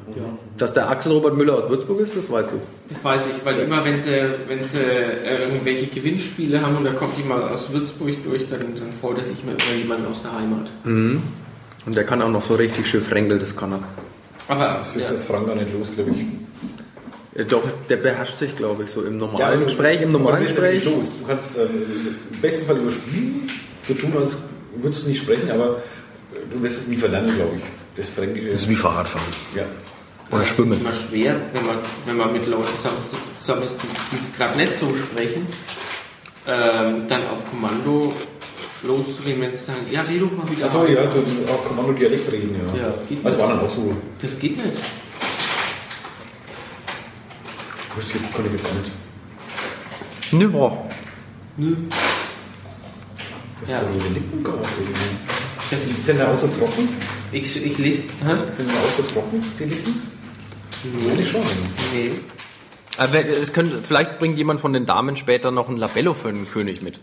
[0.57, 2.59] Dass der Axel Robert Müller aus Würzburg ist, das weißt du.
[2.89, 4.11] Das weiß ich, weil immer, wenn sie,
[4.47, 8.91] wenn sie äh, irgendwelche Gewinnspiele haben und da kommt jemand aus Würzburg durch, dann, dann
[8.99, 10.67] freut er sich immer über jemanden aus der Heimat.
[10.83, 13.79] Und der kann auch noch so richtig schön fränkeln, das kann er.
[14.49, 16.25] Aber Das wird ja, jetzt Frank gar nicht los, glaube ich.
[17.37, 20.83] Ja, Doch, der beherrscht sich, glaube ich, so im normalen Gespräch, im normalen ja Gespräch.
[20.83, 21.69] Du kannst ähm,
[22.33, 23.49] im besten Fall überspielen,
[23.87, 24.37] so tun, als
[24.75, 25.81] würdest du nicht sprechen, aber
[26.53, 27.63] du wirst es nie verlernen, glaube ich.
[27.97, 28.49] Das Fränkische.
[28.51, 29.27] Das ist wie Fahrradfahren.
[29.55, 29.63] ja.
[30.29, 30.79] Oder es ist Schwimmen.
[30.81, 32.67] immer schwer, wenn man, wenn man mit Leuten
[33.37, 33.75] zusammen, ist,
[34.11, 35.47] die es gerade nicht so sprechen,
[36.45, 38.13] ähm, dann auf Kommando
[38.83, 40.65] loszureden, wenn sie sagen, ja, rede doch mal wieder.
[40.65, 42.81] Achso, ja, so auf Kommando Dialekt reden, ja.
[42.87, 43.47] Ja, geht also nicht.
[43.47, 43.93] war dann auch so.
[44.21, 44.77] Das geht nicht.
[47.95, 48.91] Wusste jetzt, konnte ich jetzt auch nicht.
[50.33, 50.85] Ne, boah.
[53.61, 53.79] Das Ja.
[53.79, 54.43] ist so den Lippen.
[55.71, 56.89] Das Ist ist, denn da auch so trocken?
[57.31, 58.03] Ich, ich lese.
[58.25, 58.33] Hä?
[58.57, 60.01] Sind so trocken, die Lippen?
[60.83, 61.11] Nee.
[61.11, 61.41] Eigentlich schon.
[61.93, 62.11] nee.
[62.97, 66.49] Aber es könnte, vielleicht bringt jemand von den Damen später noch ein Labello für einen
[66.49, 66.99] König mit.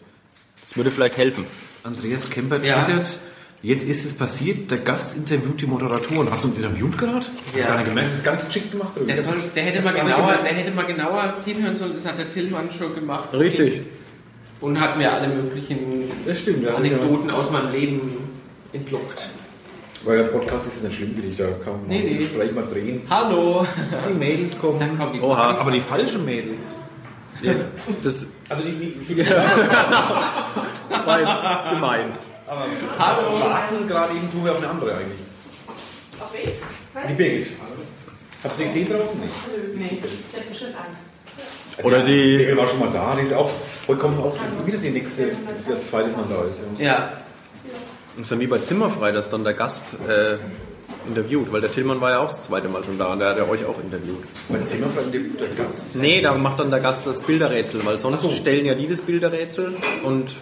[0.60, 1.44] Das würde vielleicht helfen.
[1.84, 2.82] Andreas Kemper Ja.
[2.82, 3.06] twittert,
[3.62, 6.30] jetzt ist es passiert, der Gast interviewt die Moderatoren.
[6.30, 7.26] Hast du uns interviewt gerade?
[7.56, 7.66] Ja.
[7.66, 8.10] Gar nicht gemerkt.
[8.10, 8.92] Das ist ganz geschickt gemacht.
[9.06, 12.28] Der, soll, der, hätte mal genauer, der hätte mal genauer hinhören sollen, das hat der
[12.28, 13.32] Tillmann schon gemacht.
[13.34, 13.82] Richtig.
[14.60, 16.74] Und hat mir alle möglichen Das stimmt, ja.
[16.74, 18.16] Anekdoten aus meinem Leben
[18.72, 19.28] entlockt.
[20.04, 22.08] Weil der Podcast ist nicht schlimm für dich, da kann man Nee, nee.
[22.10, 23.02] das Gespräch mal drehen.
[23.08, 23.66] Hallo!
[24.08, 24.78] Die Mädels kommen.
[24.78, 25.56] Dann kommt die Oha.
[25.58, 26.76] Aber die falschen Mädels.
[28.02, 29.22] Das, Also die, die, die
[30.90, 32.12] das war jetzt gemein.
[32.98, 33.40] Hallo!
[33.40, 35.18] warten gerade eben tun wir auf eine andere eigentlich.
[36.20, 37.08] Auf wen?
[37.08, 37.46] Die Birgit.
[38.42, 39.20] Habt ihr die gesehen draußen?
[39.20, 39.34] Nicht.
[39.76, 41.02] Nee, ich hätte bestimmt Angst.
[41.84, 43.50] Oder die- Birgit war schon mal da, die ist auch.
[43.88, 44.34] Heute kommt auch
[44.66, 46.60] wieder die nächste, die das zweite Mal da ist.
[46.78, 46.84] Ja.
[46.86, 47.12] Ja,
[48.16, 50.36] Das ist dann wie bei Zimmerfrei, dass dann der Gast äh,
[51.08, 53.38] interviewt, weil der Tillmann war ja auch das zweite Mal schon da und der hat
[53.38, 54.22] ja euch auch interviewt.
[54.48, 55.96] Mein Zimmerfrei interviewt der Gast.
[55.96, 58.30] Nee, da macht dann der Gast das Bilderrätsel, weil sonst so.
[58.30, 60.34] stellen ja die das Bilderrätsel und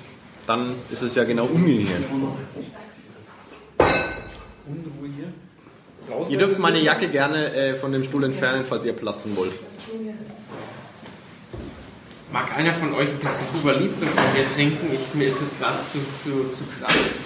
[0.46, 2.02] dann ist es ja genau umgekehrt.
[6.28, 9.52] Ihr dürft meine Jacke gerne äh, von dem Stuhl entfernen, falls ihr platzen wollt.
[12.32, 14.90] mag einer von euch ein bisschen Cuba Libre von mir trinken?
[14.92, 17.21] Ich, mir ist es gerade zu, zu, zu krass.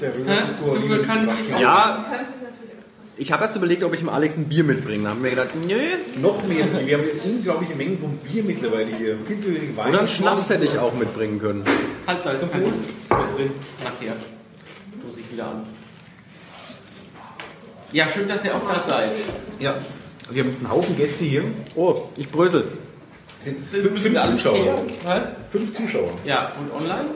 [0.00, 2.04] Der auch Ja,
[3.16, 5.04] ich habe erst überlegt, ob ich dem Alex ein Bier mitbringe.
[5.04, 5.78] Da haben wir gedacht, nö.
[6.20, 6.66] Noch mehr.
[6.84, 9.16] Wir haben unglaubliche Mengen von Bier mittlerweile hier.
[9.26, 9.90] Viel zu wenig Wein.
[9.90, 11.62] Oder einen Schnaps hätte ich auch mitbringen können.
[12.06, 12.70] Halt, da ist kein mehr
[13.36, 13.50] drin.
[13.84, 14.16] Nachher.
[14.98, 15.62] Stoße ich wieder an.
[17.92, 19.12] Ja, schön, dass ihr auch da seid.
[19.60, 19.76] Ja.
[20.30, 21.44] Wir haben jetzt einen Haufen Gäste hier.
[21.76, 22.66] Oh, ich brösel.
[23.38, 24.86] Sind fünf, fünf Zuschauer.
[25.50, 26.10] Fünf Zuschauer.
[26.24, 27.10] Ja, und online?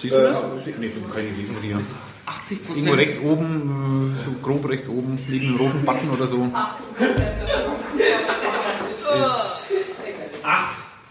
[0.00, 0.38] Siehst du das?
[0.38, 1.84] Äh, nee, keine lesen wir die.
[2.24, 6.50] 80 Irgendwo rechts oben, äh, so grob rechts oben, einem roten Button oder so.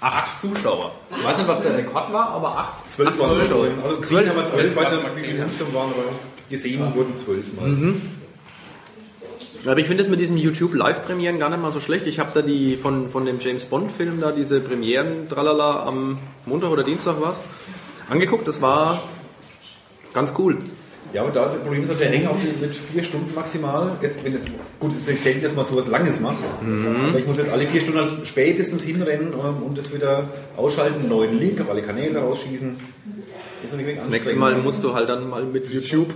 [0.01, 0.93] Acht Zuschauer.
[1.11, 2.89] Ich weiß nicht, was der Rekord war, aber acht.
[2.89, 3.67] Zwölf Acht waren Zuschauer.
[3.83, 4.29] Also Zwölf.
[4.29, 4.71] haben wir zwölf.
[4.71, 6.03] Ich weiß nicht, wie viele insgesamt waren, aber
[6.49, 7.93] gesehen wurden zwölf Mal.
[9.65, 12.07] Aber ich finde es mit diesen YouTube Live-Premieren gar nicht mal so schlecht.
[12.07, 16.69] Ich habe da die von, von dem James Bond-Film da diese Premieren, tralala, am Montag
[16.71, 17.43] oder Dienstag was,
[18.10, 18.47] angeguckt.
[18.47, 19.01] Das war
[20.14, 20.57] ganz cool.
[21.12, 23.93] Ja, und da ist das Problem, dass der auf die mit vier Stunden maximal.
[24.01, 24.43] Jetzt, wenn es
[24.80, 26.38] gut, es ist natürlich selten, dass man sowas Langes macht.
[27.10, 30.99] Aber ich muss jetzt alle vier Stunden halt spätestens hinrennen ähm, und das wieder ausschalten,
[30.99, 32.76] einen neuen Link auf alle Kanäle rausschießen.
[33.64, 36.14] Ist noch nicht Das nächste Mal musst du halt dann mal mit YouTube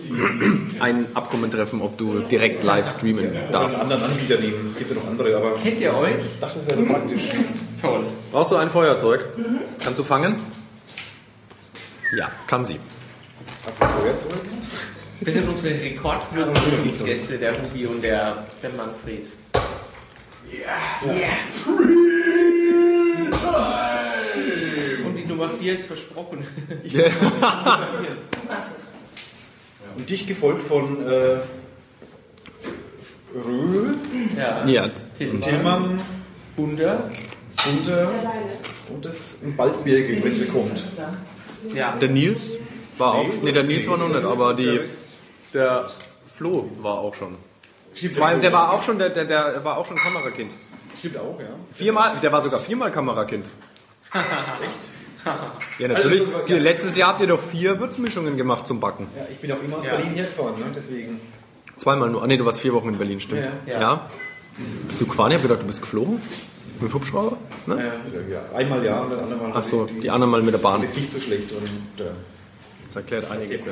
[0.80, 3.82] ein Abkommen treffen, ob du direkt live streamen oder einen darfst.
[3.82, 4.76] anderen Anbieter nehmen.
[4.78, 6.14] Gibt ja noch andere, aber ich Kennt ihr euch?
[6.39, 7.22] dachte, das wäre so praktisch.
[7.82, 8.06] Toll.
[8.32, 9.28] Brauchst du ein Feuerzeug?
[9.84, 10.36] Kannst du fangen?
[12.16, 12.80] Ja, kann sie.
[15.22, 19.26] Das sind unsere Rekordüberraschungsgäste, der Hubi und der, der Manfred.
[25.05, 26.45] Und die Nummer 4 ist versprochen.
[29.97, 31.38] Und dich gefolgt von äh,
[33.36, 33.95] Röhl,
[34.38, 34.66] Ja.
[34.66, 36.01] Ja, Tillmann,
[36.55, 37.09] Bunder.
[37.64, 38.11] Bunter
[38.89, 40.84] Und das Baldbirge, wenn sie kommt.
[40.97, 41.14] Ja.
[42.01, 42.41] Der Nils
[42.97, 43.28] war auch.
[43.41, 44.82] Nee, der Nils war noch nicht, aber die.
[45.53, 45.86] Der
[46.36, 47.36] Flo war auch schon.
[47.93, 50.53] Zwei, der war auch schon, der, der, der war auch schon Kamerakind.
[50.97, 51.45] Stimmt auch, ja.
[51.74, 53.45] Viermal, der war sogar viermal Kamerakind.
[54.14, 55.30] Echt?
[55.80, 56.22] Ja, natürlich.
[56.22, 59.07] Also, Die, letztes Jahr habt ihr doch vier Würzmischungen gemacht zum Backen.
[59.16, 59.24] ja.
[59.32, 59.95] Ich bin auch immer aus Ja.
[59.95, 60.66] Berlin hergefahren, ne?
[60.76, 61.20] deswegen.
[61.78, 62.22] Zweimal nur.
[62.24, 63.45] Ah, nee, du warst vier Wochen in Berlin, stimmt.
[63.66, 63.80] Ja, ja.
[63.80, 64.09] Ja.
[64.88, 65.32] Bist du gefahren?
[65.32, 66.22] Ich hab gedacht, du bist geflogen.
[66.84, 67.38] Mit dem Hubschrauber?
[67.65, 67.93] Ne?
[68.29, 70.59] Ja, einmal ja und das andere Mal Ach so, die, die anderen mal mit der
[70.59, 70.84] Bahn.
[70.84, 71.49] ist nicht so schlecht.
[71.53, 72.09] Und, äh,
[72.88, 73.71] Das erklärt einiges, ja.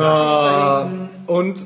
[0.00, 0.88] Ah.
[1.26, 1.60] Und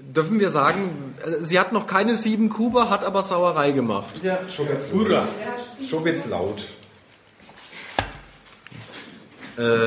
[0.00, 4.24] dürfen wir sagen, äh, sie hat noch keine sieben Kuba, hat aber Sauerei gemacht.
[4.24, 5.22] ja, schon wird's Hurra.
[5.88, 6.64] Schon wird's laut.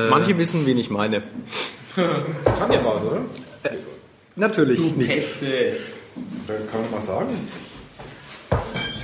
[0.08, 1.22] Manche wissen, wen ich meine.
[1.94, 3.20] Tanja war's, oder?
[4.34, 5.10] Natürlich nicht.
[5.10, 5.76] Hetze.
[6.48, 7.28] Da kann man mal sagen.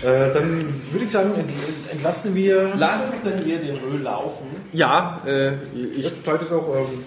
[0.07, 1.51] Äh, dann würde ich sagen, ent-
[1.91, 2.75] entlassen wir.
[2.77, 3.13] Lassen
[3.45, 4.47] wir den Öl laufen.
[4.73, 6.05] Ja, äh, ich.
[6.05, 6.77] Jetzt Zeit ist auch.
[6.77, 7.05] Ähm,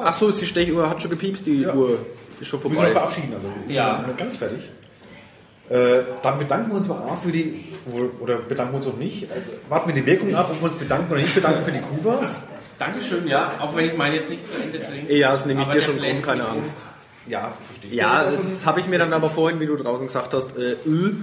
[0.00, 1.98] Ach so, ist die Stechuhr, hat schon gepiepst, die Uhr
[2.40, 2.92] ist schon wir müssen uns vorbei.
[2.92, 3.98] verabschieden, also wir sind Ja.
[3.98, 4.60] noch nicht ganz fertig.
[5.68, 7.64] Äh, dann bedanken wir uns mal A für die,
[8.20, 9.24] oder bedanken wir uns auch nicht.
[9.24, 9.26] Äh,
[9.68, 12.40] warten wir die Wirkung ab, ob wir uns bedanken oder nicht bedanken für die Kubas.
[12.78, 13.52] Dankeschön, ja.
[13.60, 15.14] Auch wenn ich meine jetzt nicht zu Ende trinke.
[15.16, 16.50] Ja, das nehme ich dir der schon bläst keine um.
[16.58, 16.76] Angst.
[17.26, 17.94] Ja, verstehe.
[17.96, 21.16] Ja, das habe ich mir dann aber vorhin, wie du draußen gesagt hast, äh, Öl.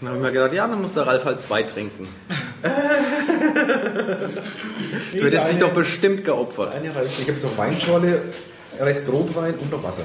[0.00, 2.08] Dann habe ich mir gedacht, ja, dann muss der Ralf halt zwei trinken.
[5.12, 6.74] du hättest dich doch bestimmt geopfert.
[6.74, 7.20] Eine reicht.
[7.20, 8.22] Ich habe jetzt noch Weinschorle,
[8.80, 10.02] Rest Rotwein und noch Wasser.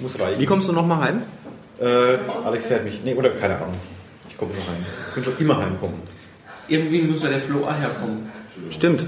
[0.00, 0.40] Muss reichen.
[0.40, 1.22] Wie kommst du nochmal heim?
[1.80, 3.00] Äh, Alex fährt mich.
[3.04, 3.74] Nee, oder keine Ahnung.
[4.28, 4.84] Ich komme noch heim.
[5.08, 6.00] Ich bin schon immer heimkommen.
[6.68, 8.30] Irgendwie muss ja der Flo auch herkommen.
[8.70, 9.06] Stimmt.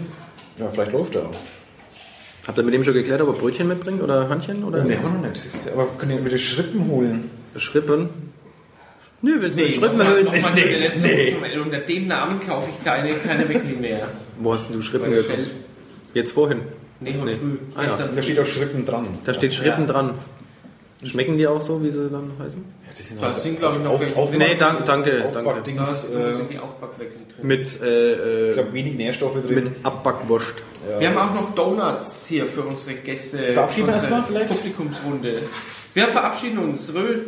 [0.58, 1.36] Ja, vielleicht läuft er auch.
[2.46, 5.22] Habt ihr mit dem schon geklärt, ob er Brötchen mitbringt oder Hörnchen oder Nee, haben
[5.22, 5.68] wir noch nicht.
[5.72, 7.30] Aber wir können ja wieder Schrippen holen.
[7.56, 8.10] Schrippen?
[9.22, 10.24] Nö, willst du Nee, Schrippen nochmal- hören?
[10.24, 11.58] nochmal Nee, nee.
[11.58, 14.08] Unter dem Namen kaufe ich keine, keine Weckli mehr.
[14.38, 15.38] Wo hast denn du Schrippen gekauft?
[16.12, 16.62] Jetzt vorhin.
[17.00, 17.58] Nee, heute früh.
[17.74, 17.98] Ah, ja.
[18.14, 19.06] Da steht auch Schrippen dran.
[19.24, 19.92] Da steht Schrippen Ja.
[19.92, 20.14] dran.
[21.04, 22.64] Schmecken die auch so, wie sie dann heißen?
[22.84, 24.32] Ja, das sind, Das sind, glaube ich, noch welche auf.
[24.32, 25.50] Nee, danke, danke, Da danke.
[25.50, 27.46] Aufbackdings, sind äh, die Aufbackweckli drin.
[27.46, 29.54] Mit, äh, ich äh, glaube, wenig Nährstoffe drin.
[29.54, 30.54] mit Abbackwurst.
[31.00, 33.38] Wir haben auch noch Donuts hier für unsere Gäste.
[33.38, 34.48] Verabschieden wir erstmal vielleicht?
[34.52, 35.34] Publikumsrunde.
[35.94, 36.92] Wir verabschieden uns.
[36.94, 37.26] Röhl,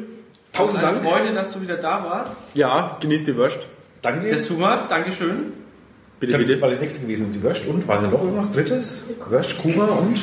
[0.55, 1.05] Tausend eine Dank.
[1.07, 2.55] Freude, dass du wieder da warst.
[2.55, 3.59] Ja, genießt die Wurst.
[4.03, 4.31] Danke.
[4.31, 4.87] Das tun wir.
[4.89, 5.53] Dankeschön.
[5.53, 6.63] ich Bitte, das bitte.
[6.63, 7.33] war das nächste gewesen.
[7.33, 9.07] Die Wurst und war da noch irgendwas Drittes?
[9.29, 10.21] Wurst, Kuba und.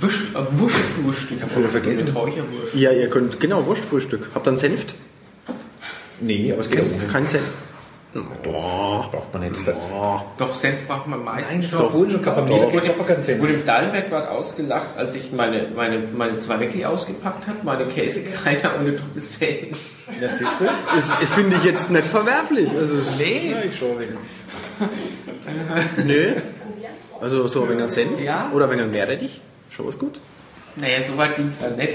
[0.00, 1.38] Wurst, äh, Wurstfrühstück.
[1.38, 2.08] Ich hab wieder vergessen.
[2.08, 2.74] Räucherwurst.
[2.74, 4.28] Ja, ihr könnt, genau, Wurstfrühstück.
[4.34, 4.94] Habt ihr einen Senft?
[6.20, 7.06] Nee, aber es geht auch ohne.
[7.10, 7.44] Kein Senf.
[8.42, 9.60] Doch, braucht man nicht.
[10.38, 11.50] Doch, Senf braucht man meistens.
[11.52, 12.50] Nein, das war vorhin schon gehabt.
[12.50, 12.72] Doch.
[12.72, 13.42] Da geht aber kein Senf.
[13.42, 17.84] Und im Dallenberg war ausgelacht, als ich meine, meine, meine zwei Weckli ausgepackt habe, meine
[17.84, 19.78] Käsekreiner ohne Tuppes Senf.
[20.20, 20.64] Das siehst du?
[20.94, 22.70] Das, das finde ich jetzt nicht verwerflich.
[22.76, 23.50] Also, Nee.
[23.50, 24.16] Ja, ich schaue wegen.
[26.06, 26.32] nö.
[27.20, 28.50] Also so ein wenig Senf Ja.
[28.54, 29.40] oder ein wenig Meerrettich.
[29.70, 30.20] Schon ist gut.
[30.76, 31.94] Naja, so weit ging es dann nicht.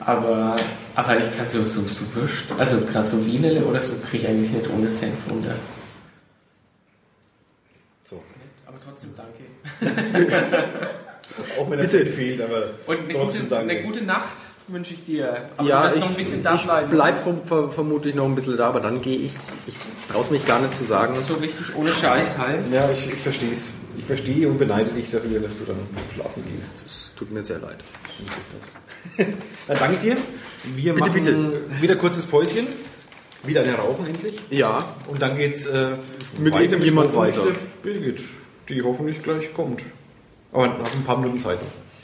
[0.00, 0.56] Aber,
[0.94, 4.28] aber ich kann so, so, so Würst, also gerade so Wienerle oder so, kriege ich
[4.28, 5.54] eigentlich nicht ohne Senf runter.
[8.04, 8.22] So.
[8.66, 9.44] Aber trotzdem danke.
[11.58, 13.70] Auch wenn das Senf fehlt, aber Und eine, trotzdem gute, danke.
[13.72, 14.36] eine gute Nacht
[14.68, 15.46] wünsche ich dir.
[15.56, 16.90] Aber ja, ich, noch ein bisschen da ich bleiben.
[16.90, 19.32] bleib vom, ver, vermutlich noch ein bisschen da, aber dann gehe ich.
[19.66, 19.74] Ich
[20.10, 21.14] traue mich gar nicht zu sagen.
[21.26, 22.72] So richtig ohne Scheiß heim.
[22.72, 23.72] Ja, ich, ich verstehe es.
[24.02, 25.76] Ich verstehe und beneide dich dafür, dass du dann
[26.12, 26.82] schlafen gehst.
[26.86, 27.78] Es tut mir sehr leid.
[29.68, 30.16] Dann danke ich dir.
[30.74, 31.62] Wir Bitte, machen bitte.
[31.80, 32.66] wieder kurzes Päuschen.
[33.44, 34.40] Wieder eine Rauchen endlich.
[34.50, 35.92] Ja, Und dann geht's äh,
[36.38, 37.42] Mit weiter irgendjemand weiter.
[37.44, 38.20] der Birgit,
[38.68, 39.82] die hoffentlich gleich kommt.
[40.52, 41.58] Aber nach ein paar Minuten Zeit.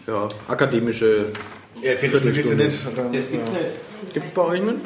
[0.06, 0.14] noch.
[0.14, 1.26] ja, akademische.
[1.82, 2.64] Ja, Viertelstunde.
[2.64, 2.78] nicht.
[2.96, 4.14] Dann, Das gibt nicht.
[4.14, 4.80] Gibt's bei euch einen?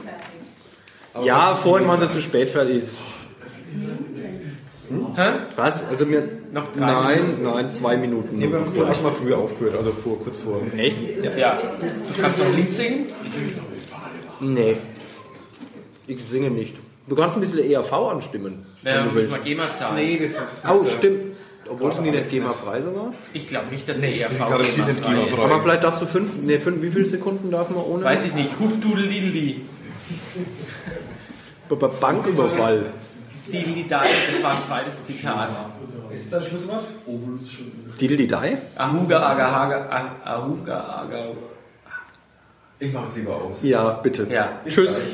[1.24, 2.84] Ja, vorhin waren sie zu spät fertig.
[5.16, 5.28] Hä?
[5.56, 5.84] Was?
[5.88, 6.22] Also mir.
[6.52, 8.36] Noch drei Nein, nein, zwei Minuten.
[8.38, 10.60] Nee, wir haben vorher schon mal früher aufgehört, also vor, kurz vor.
[10.76, 10.96] Echt?
[11.36, 11.58] Ja.
[11.58, 13.06] Du kannst doch ein Lied singen?
[14.40, 14.76] Nee.
[16.06, 16.76] Ich singe nicht.
[17.08, 19.30] Du kannst ein bisschen ERV anstimmen, Ja, wenn du willst.
[19.30, 19.96] mal GEMA zahlen.
[19.96, 20.40] Nee, das ist.
[20.68, 21.36] Oh, stimmt.
[21.68, 23.14] Obwohl sind die nicht GEMA-frei sogar.
[23.32, 25.42] Ich glaube nicht, dass Nee, der die ERV GEMA-frei.
[25.44, 28.04] Aber vielleicht darfst du fünf, nee, fünf, wie viele Sekunden darf man ohne?
[28.04, 28.50] Weiß ich nicht.
[28.58, 29.62] Hupdudelideli.
[33.46, 33.62] Bei Banküberfall.
[33.64, 33.88] Dideli
[34.32, 35.50] das war ein zweites Zitat.
[36.10, 36.84] Ist das das Schlusswort?
[38.00, 38.58] Didel die Dai?
[38.76, 41.24] Ahuga, aga, haga, ah- ahuga, aga.
[42.78, 43.62] Ich mache es lieber aus.
[43.62, 44.26] Ja, bitte.
[44.30, 44.58] Ja.
[44.66, 45.04] Tschüss.